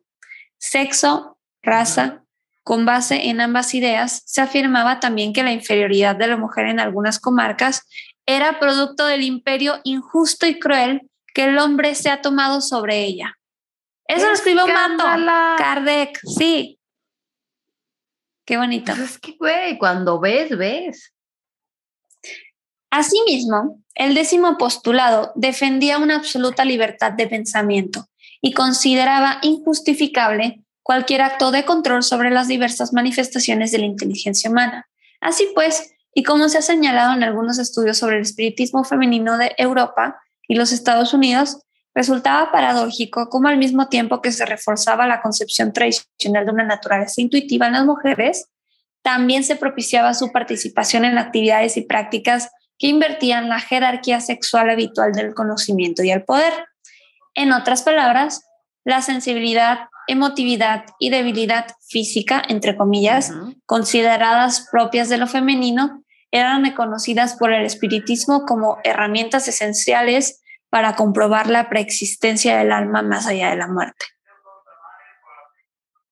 [0.61, 2.22] sexo, raza,
[2.62, 6.78] con base en ambas ideas, se afirmaba también que la inferioridad de la mujer en
[6.78, 7.88] algunas comarcas
[8.26, 13.36] era producto del imperio injusto y cruel que el hombre se ha tomado sobre ella.
[14.06, 15.04] Eso lo escribió Mato.
[15.58, 16.78] Kardec, sí.
[18.44, 18.92] Qué bonito.
[18.94, 21.14] Pues es que, güey, cuando ves, ves.
[22.90, 28.09] Asimismo, el décimo postulado defendía una absoluta libertad de pensamiento
[28.41, 34.88] y consideraba injustificable cualquier acto de control sobre las diversas manifestaciones de la inteligencia humana.
[35.20, 39.55] Así pues, y como se ha señalado en algunos estudios sobre el espiritismo femenino de
[39.59, 41.59] Europa y los Estados Unidos,
[41.95, 47.20] resultaba paradójico como al mismo tiempo que se reforzaba la concepción tradicional de una naturaleza
[47.20, 48.49] intuitiva en las mujeres,
[49.03, 55.12] también se propiciaba su participación en actividades y prácticas que invertían la jerarquía sexual habitual
[55.12, 56.53] del conocimiento y el poder.
[57.35, 58.45] En otras palabras,
[58.85, 63.33] la sensibilidad, emotividad y debilidad física, entre comillas,
[63.66, 71.49] consideradas propias de lo femenino, eran reconocidas por el espiritismo como herramientas esenciales para comprobar
[71.49, 74.07] la preexistencia del alma más allá de la muerte.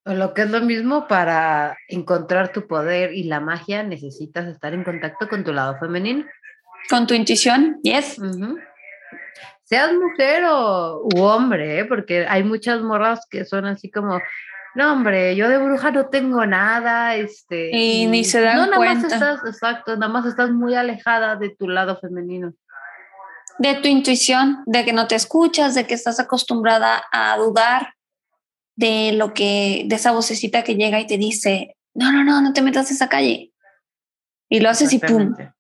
[0.05, 4.83] Lo que es lo mismo, para encontrar tu poder y la magia necesitas estar en
[4.83, 6.25] contacto con tu lado femenino.
[6.89, 8.17] Con tu intuición, yes.
[9.69, 11.85] Seas mujer o u hombre, ¿eh?
[11.85, 14.19] porque hay muchas morras que son así como,
[14.75, 17.77] no hombre, yo de bruja no tengo nada, este.
[17.77, 19.15] Y ni se dan no, nada más cuenta.
[19.15, 22.55] estás, exacto, nada más estás muy alejada de tu lado femenino.
[23.59, 27.93] De tu intuición, de que no te escuchas, de que estás acostumbrada a dudar
[28.75, 32.55] de lo que, de esa vocecita que llega y te dice, no, no, no, no
[32.55, 33.53] te metas a esa calle.
[34.49, 35.35] Y lo haces y pum.
[35.35, 35.53] Exactamente.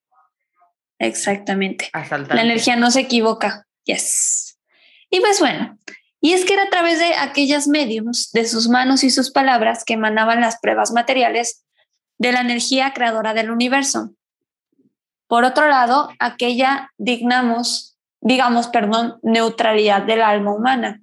[0.98, 1.90] Exactamente.
[1.92, 2.34] Asaltante.
[2.36, 3.67] La energía no se equivoca.
[3.88, 4.58] Yes.
[5.08, 5.78] Y pues bueno,
[6.20, 9.82] y es que era a través de aquellas mediums, de sus manos y sus palabras,
[9.84, 11.64] que emanaban las pruebas materiales
[12.18, 14.10] de la energía creadora del universo.
[15.26, 21.00] Por otro lado, aquella, dignamos, digamos, perdón, neutralidad del alma humana.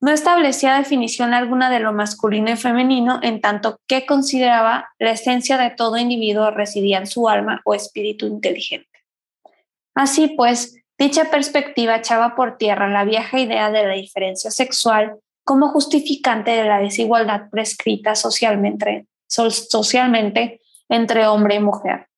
[0.00, 5.56] No establecía definición alguna de lo masculino y femenino, en tanto que consideraba la esencia
[5.56, 8.95] de todo individuo residía en su alma o espíritu inteligente.
[9.96, 15.68] Así pues, dicha perspectiva echaba por tierra la vieja idea de la diferencia sexual como
[15.70, 22.08] justificante de la desigualdad prescrita socialmente, so- socialmente entre hombre y mujer.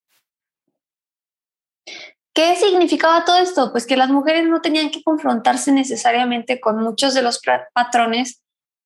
[2.35, 3.71] ¿Qué significaba todo esto?
[3.71, 7.41] Pues que las mujeres no tenían que confrontarse necesariamente con muchos de los
[7.73, 8.43] patrones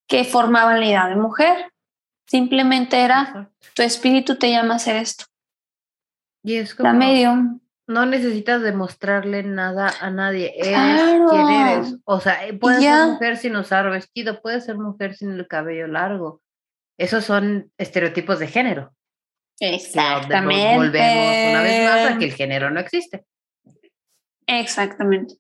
[0.06, 1.72] que formaban la idea de mujer.
[2.26, 5.24] Simplemente era, tu espíritu te llama a hacer esto.
[6.42, 7.61] Y es como, La medium.
[7.92, 10.52] No necesitas demostrarle nada a nadie.
[10.56, 11.26] Eres Claro.
[11.30, 11.96] quien eres.
[12.04, 12.96] O sea, eh, puedes ya.
[13.04, 16.42] ser mujer sin usar vestido, puedes ser mujer sin el cabello largo.
[16.98, 18.92] Esos son estereotipos de género.
[19.60, 20.76] Exactamente.
[20.76, 23.24] Volvemos una vez más a que el género no existe.
[24.46, 25.36] Exactamente.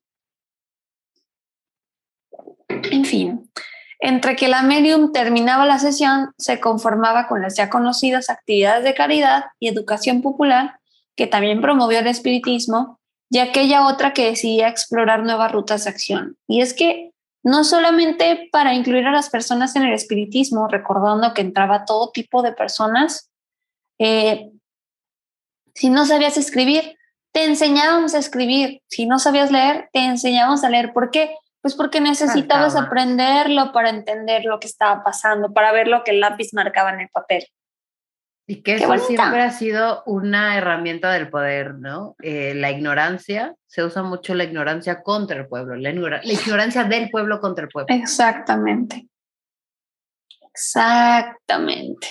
[2.68, 3.50] En fin,
[3.98, 8.94] entre que la medium terminaba la sesión, se conformaba con las ya conocidas actividades de
[8.94, 10.80] caridad y educación popular,
[11.16, 13.00] que también promovió el espiritismo,
[13.30, 16.36] y aquella otra que decidía explorar nuevas rutas de acción.
[16.46, 21.40] Y es que no solamente para incluir a las personas en el espiritismo, recordando que
[21.40, 23.30] entraba todo tipo de personas,
[23.98, 24.50] eh,
[25.74, 26.96] si no sabías escribir,
[27.32, 28.82] te enseñábamos a escribir.
[28.88, 30.92] Si no sabías leer, te enseñábamos a leer.
[30.92, 31.34] ¿Por qué?
[31.62, 36.20] Pues porque necesitabas aprenderlo para entender lo que estaba pasando, para ver lo que el
[36.20, 37.46] lápiz marcaba en el papel.
[38.46, 42.16] Y que eso siempre ha sido una herramienta del poder, ¿no?
[42.22, 47.08] Eh, la ignorancia, se usa mucho la ignorancia contra el pueblo, la, la ignorancia del
[47.10, 47.94] pueblo contra el pueblo.
[47.94, 49.06] Exactamente.
[50.52, 52.08] Exactamente.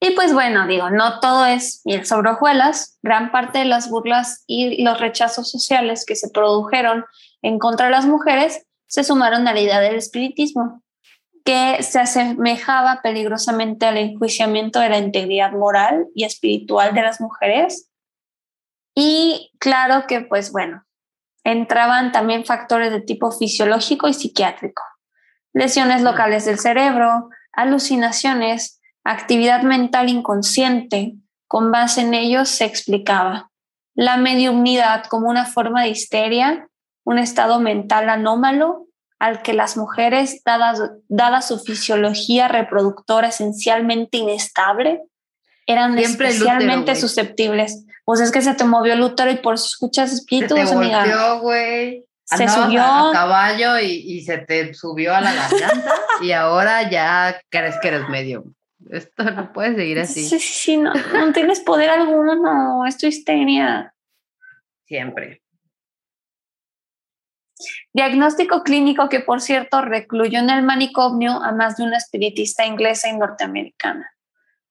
[0.00, 2.98] Y pues bueno, digo, no todo es miel sobre hojuelas.
[3.02, 7.04] Gran parte de las burlas y los rechazos sociales que se produjeron
[7.42, 10.83] en contra de las mujeres se sumaron a la idea del espiritismo,
[11.44, 17.90] que se asemejaba peligrosamente al enjuiciamiento de la integridad moral y espiritual de las mujeres.
[18.94, 20.84] Y claro que, pues bueno,
[21.44, 24.82] entraban también factores de tipo fisiológico y psiquiátrico,
[25.52, 31.14] lesiones locales del cerebro, alucinaciones, actividad mental inconsciente,
[31.46, 33.50] con base en ellos se explicaba
[33.94, 36.68] la mediumnidad como una forma de histeria,
[37.04, 38.88] un estado mental anómalo
[39.24, 45.02] al que las mujeres, dada, su fisiología reproductora esencialmente inestable,
[45.66, 47.86] eran especialmente susceptibles.
[48.04, 50.72] Pues es que se te movió el útero y por eso escuchas espíritus, se te
[50.72, 51.32] amiga.
[51.34, 52.04] güey.
[52.24, 57.38] Se subió a, caballo y, y, se te subió a la garganta y ahora ya
[57.50, 58.44] crees que eres medio
[58.90, 60.24] esto no puede seguir así.
[60.24, 63.94] Sí, sí, sí, no, no tienes poder alguno, no, es tu histeria.
[64.84, 65.43] Siempre.
[67.94, 73.08] Diagnóstico clínico que, por cierto, recluyó en el manicomio a más de una espiritista inglesa
[73.08, 74.10] y norteamericana.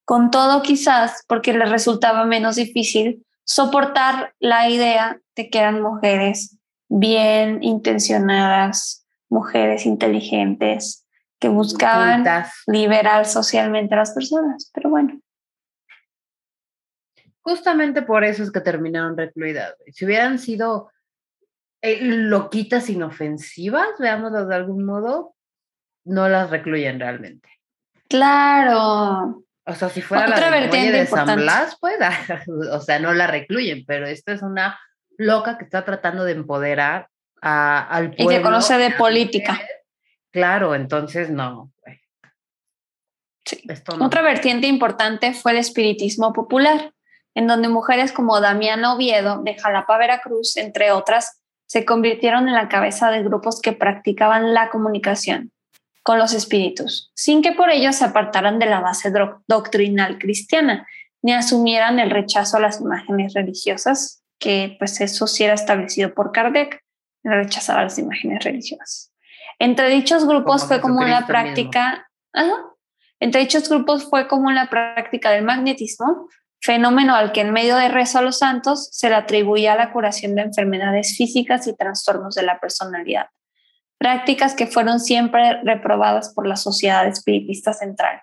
[0.04, 6.60] Con todo, quizás porque le resultaba menos difícil soportar la idea de que eran mujeres
[6.90, 11.08] bien intencionadas, mujeres inteligentes,
[11.40, 12.26] que buscaban
[12.68, 15.20] liberar socialmente a las personas, pero bueno.
[17.42, 19.76] Justamente por eso es que terminaron recluidas.
[19.94, 20.93] Si hubieran sido
[21.86, 25.36] eh, loquitas inofensivas, veámoslo de algún modo,
[26.06, 27.50] no las recluyen realmente.
[28.08, 29.44] Claro.
[29.66, 31.98] O sea, si fuera Otra la de San Blas, pues,
[32.72, 34.80] o sea, no la recluyen, pero esta es una
[35.18, 37.10] loca que está tratando de empoderar
[37.42, 38.32] al pueblo.
[38.32, 39.60] Y que conoce de política.
[40.32, 41.74] Claro, entonces no.
[44.00, 46.94] Otra vertiente importante fue el espiritismo popular,
[47.36, 51.43] en donde mujeres como Damiana Oviedo de Jalapa, Veracruz, entre otras,
[51.74, 55.52] se convirtieron en la cabeza de grupos que practicaban la comunicación
[56.04, 59.12] con los espíritus, sin que por ello se apartaran de la base
[59.48, 60.86] doctrinal cristiana,
[61.24, 66.32] ni asumieran el rechazo a las imágenes religiosas, que pues eso sí era establecido por
[66.32, 66.80] Kardec,
[67.24, 69.12] rechazaba las imágenes religiosas.
[69.58, 72.08] Entre dichos grupos fue como la práctica,
[73.20, 76.30] entre dichos grupos fue como la práctica del magnetismo,
[76.64, 80.34] fenómeno al que en medio de rezo a los santos se le atribuía la curación
[80.36, 83.28] de enfermedades físicas y trastornos de la personalidad.
[83.98, 88.22] Prácticas que fueron siempre reprobadas por la Sociedad Espiritista Central.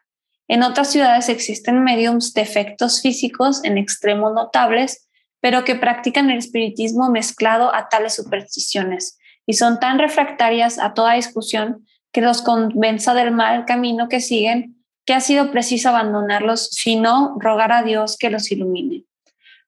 [0.49, 5.09] En otras ciudades existen mediums de efectos físicos en extremo notables,
[5.41, 11.12] pero que practican el espiritismo mezclado a tales supersticiones, y son tan refractarias a toda
[11.12, 17.36] discusión que los convenza del mal camino que siguen que ha sido preciso abandonarlos, sino
[17.38, 19.05] rogar a Dios que los ilumine.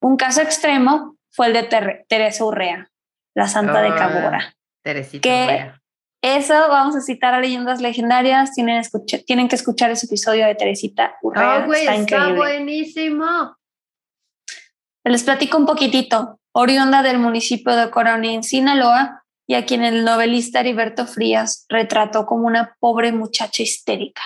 [0.00, 2.90] Un caso extremo fue el de Teresa Urrea,
[3.34, 4.54] la santa de Cabora.
[4.82, 5.72] Teresita que
[6.20, 8.52] Eso vamos a citar a leyendas legendarias.
[8.52, 8.82] Tienen,
[9.26, 11.66] tienen que escuchar ese episodio de Teresita Urrea.
[11.66, 13.56] Oh, está, está buenísimo.
[15.04, 16.38] Les platico un poquitito.
[16.52, 22.26] Oriunda del municipio de Corona, en Sinaloa, y a quien el novelista Heriberto Frías retrató
[22.26, 24.22] como una pobre muchacha histérica.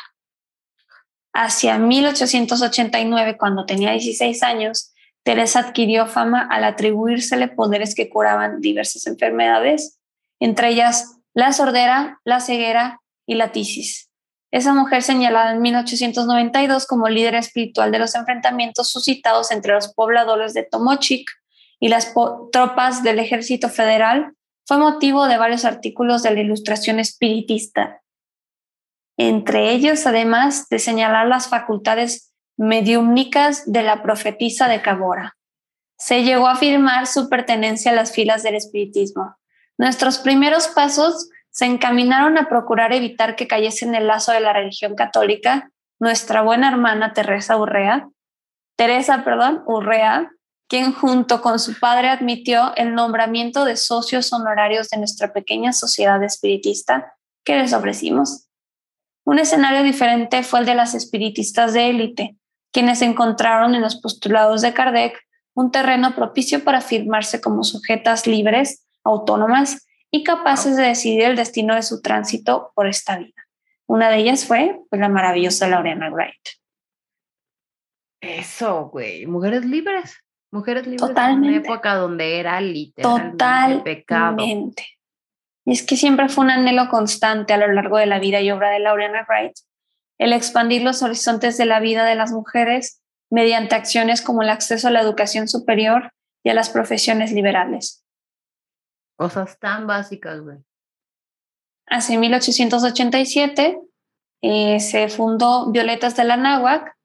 [1.39, 9.07] Hacia 1889, cuando tenía 16 años, Teresa adquirió fama al atribuírsele poderes que curaban diversas
[9.07, 9.99] enfermedades,
[10.41, 14.09] entre ellas la sordera, la ceguera y la tisis.
[14.51, 20.55] Esa mujer señalada en 1892 como líder espiritual de los enfrentamientos suscitados entre los pobladores
[20.55, 21.29] de Tomochic
[21.81, 22.15] y las
[22.51, 24.33] tropas del ejército federal
[24.65, 28.01] fue motivo de varios artículos de la ilustración espiritista.
[29.17, 35.37] Entre ellos, además de señalar las facultades mediúmnicas de la profetisa de Cabora.
[35.99, 39.37] Se llegó a afirmar su pertenencia a las filas del espiritismo.
[39.79, 44.53] Nuestros primeros pasos se encaminaron a procurar evitar que cayese en el lazo de la
[44.53, 48.09] religión católica nuestra buena hermana Teresa Urrea,
[48.77, 50.31] Teresa, perdón, Urrea,
[50.69, 56.23] quien junto con su padre admitió el nombramiento de socios honorarios de nuestra pequeña sociedad
[56.23, 57.15] espiritista
[57.45, 58.49] que les ofrecimos.
[59.27, 62.37] Un escenario diferente fue el de las espiritistas de élite,
[62.73, 65.19] quienes encontraron en los postulados de Kardec
[65.53, 71.75] un terreno propicio para afirmarse como sujetas libres, autónomas y capaces de decidir el destino
[71.75, 73.43] de su tránsito por esta vida.
[73.87, 76.49] Una de ellas fue pues, la maravillosa Laureana Wright.
[78.21, 80.23] Eso, güey, mujeres libres.
[80.53, 81.49] Mujeres libres Totalmente.
[81.49, 84.37] en una época donde era literalmente pecado.
[85.67, 88.51] Y es que siempre fue un anhelo constante a lo largo de la vida y
[88.53, 89.53] obra de Laureana Wright,
[90.19, 94.87] el expandir los horizontes de la vida de las mujeres mediante acciones como el acceso
[94.87, 96.13] a la educación superior
[96.45, 98.05] y a las profesiones liberales.
[99.17, 100.59] Cosas tan básicas, güey.
[101.89, 103.81] Hacia 1887
[104.43, 106.97] eh, se fundó Violetas de la Náhuac,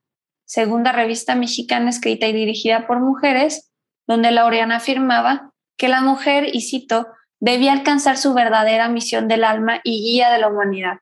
[0.46, 3.72] segunda revista mexicana escrita y dirigida por mujeres,
[4.08, 7.08] donde Laureana afirmaba que la mujer, y cito,
[7.42, 11.00] debía alcanzar su verdadera misión del alma y guía de la humanidad.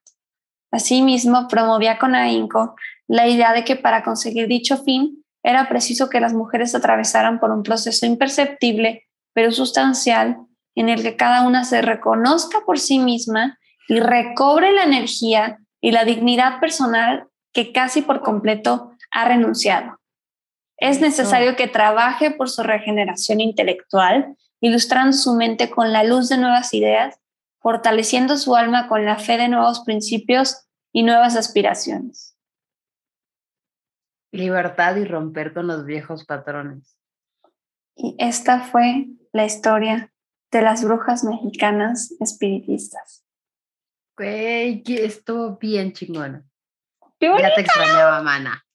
[0.71, 2.75] Asimismo, promovía con ahínco
[3.07, 7.51] la idea de que para conseguir dicho fin era preciso que las mujeres atravesaran por
[7.51, 10.37] un proceso imperceptible, pero sustancial,
[10.75, 15.91] en el que cada una se reconozca por sí misma y recobre la energía y
[15.91, 19.99] la dignidad personal que casi por completo ha renunciado.
[20.77, 26.37] Es necesario que trabaje por su regeneración intelectual, ilustrando su mente con la luz de
[26.37, 27.19] nuevas ideas,
[27.59, 32.37] fortaleciendo su alma con la fe de nuevos principios y nuevas aspiraciones.
[34.31, 36.97] Libertad y romper con los viejos patrones.
[37.95, 40.13] Y esta fue la historia
[40.51, 43.25] de las brujas mexicanas espiritistas.
[44.17, 46.43] Güey, que estuvo bien chingona.
[47.19, 48.65] ¡Qué Ya te extrañaba, mana.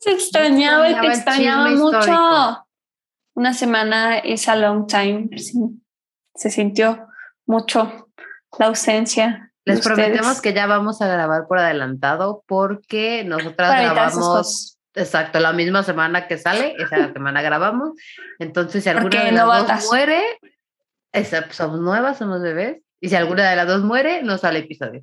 [0.00, 1.98] Se extrañaba y te extrañaba mucho.
[1.98, 2.68] histórico.
[3.34, 5.28] Una semana es a long time.
[5.38, 5.58] sí.
[6.34, 7.06] Se sintió
[7.46, 8.08] mucho
[8.58, 9.52] la ausencia.
[9.64, 15.52] Les prometemos que ya vamos a grabar por adelantado porque nosotras para grabamos exacto la
[15.52, 17.92] misma semana que sale, esa semana grabamos.
[18.38, 19.82] Entonces, si alguna de las novatas.
[19.82, 20.22] dos muere,
[21.12, 25.02] esa- somos nuevas, somos bebés, y si alguna de las dos muere, no sale episodio.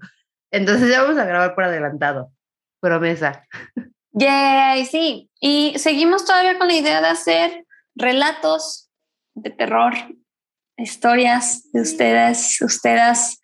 [0.51, 2.31] Entonces ya vamos a grabar por adelantado.
[2.81, 3.45] Promesa.
[4.13, 5.29] Yay, sí.
[5.39, 7.65] Y seguimos todavía con la idea de hacer
[7.99, 8.89] relatos
[9.35, 9.93] de terror,
[10.77, 13.39] historias de ustedes, ustedes,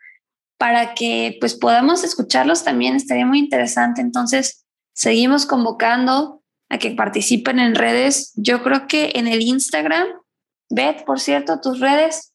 [0.58, 2.96] para que pues podamos escucharlos también.
[2.96, 4.02] Estaría muy interesante.
[4.02, 8.32] Entonces, seguimos convocando a que participen en redes.
[8.36, 10.08] Yo creo que en el Instagram,
[10.70, 12.34] Beth, por cierto, tus redes.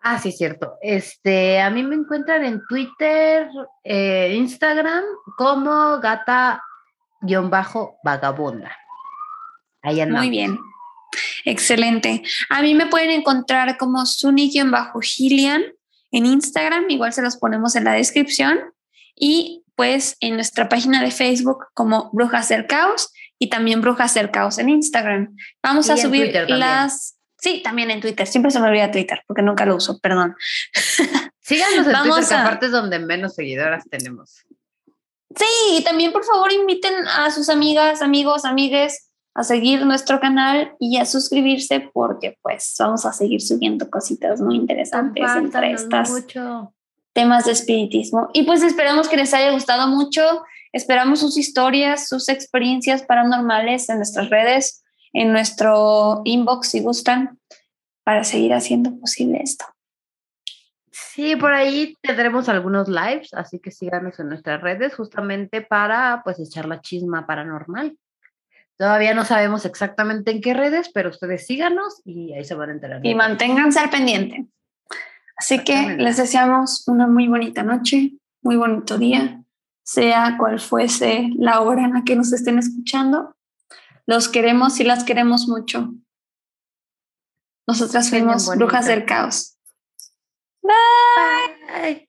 [0.00, 0.76] Ah, sí, cierto.
[0.80, 3.48] Este, a mí me encuentran en Twitter,
[3.84, 5.02] eh, Instagram,
[5.36, 8.76] como gata-vagabunda.
[9.82, 10.26] Ahí andamos.
[10.26, 10.58] Muy bien.
[11.44, 12.22] Excelente.
[12.50, 15.64] A mí me pueden encontrar como Suni-Gillian
[16.10, 18.58] en Instagram, igual se los ponemos en la descripción.
[19.14, 24.30] Y pues en nuestra página de Facebook como Brujas del Caos y también Brujas del
[24.30, 25.36] Caos en Instagram.
[25.62, 27.16] Vamos Y a subir las...
[27.40, 28.26] Sí, también en Twitter.
[28.26, 30.34] Siempre se me olvida Twitter porque nunca lo uso, perdón.
[31.40, 34.44] Síganos en Vamos Twitter, que a- aparte es donde menos seguidoras tenemos.
[35.36, 35.44] Sí,
[35.76, 39.07] y también por favor inviten a sus amigas, amigos, amigues
[39.38, 44.56] a seguir nuestro canal y a suscribirse porque pues vamos a seguir subiendo cositas muy
[44.56, 46.74] interesantes entre estas mucho.
[47.12, 48.30] temas de espiritismo.
[48.32, 50.42] Y pues esperamos que les haya gustado mucho.
[50.72, 54.82] Esperamos sus historias, sus experiencias paranormales en nuestras redes,
[55.12, 57.38] en nuestro inbox si gustan,
[58.02, 59.66] para seguir haciendo posible esto.
[60.90, 66.40] Sí, por ahí tendremos algunos lives, así que síganos en nuestras redes justamente para pues
[66.40, 67.96] echar la chisma paranormal.
[68.78, 72.72] Todavía no sabemos exactamente en qué redes, pero ustedes síganos y ahí se van a
[72.72, 73.04] enterar.
[73.04, 74.46] Y manténganse al pendiente.
[75.36, 79.42] Así que les deseamos una muy bonita noche, muy bonito día,
[79.82, 83.36] sea cual fuese la hora en la que nos estén escuchando.
[84.06, 85.92] Los queremos y las queremos mucho.
[87.66, 89.58] Nosotras fuimos Brujas del Caos.
[90.62, 92.07] Bye.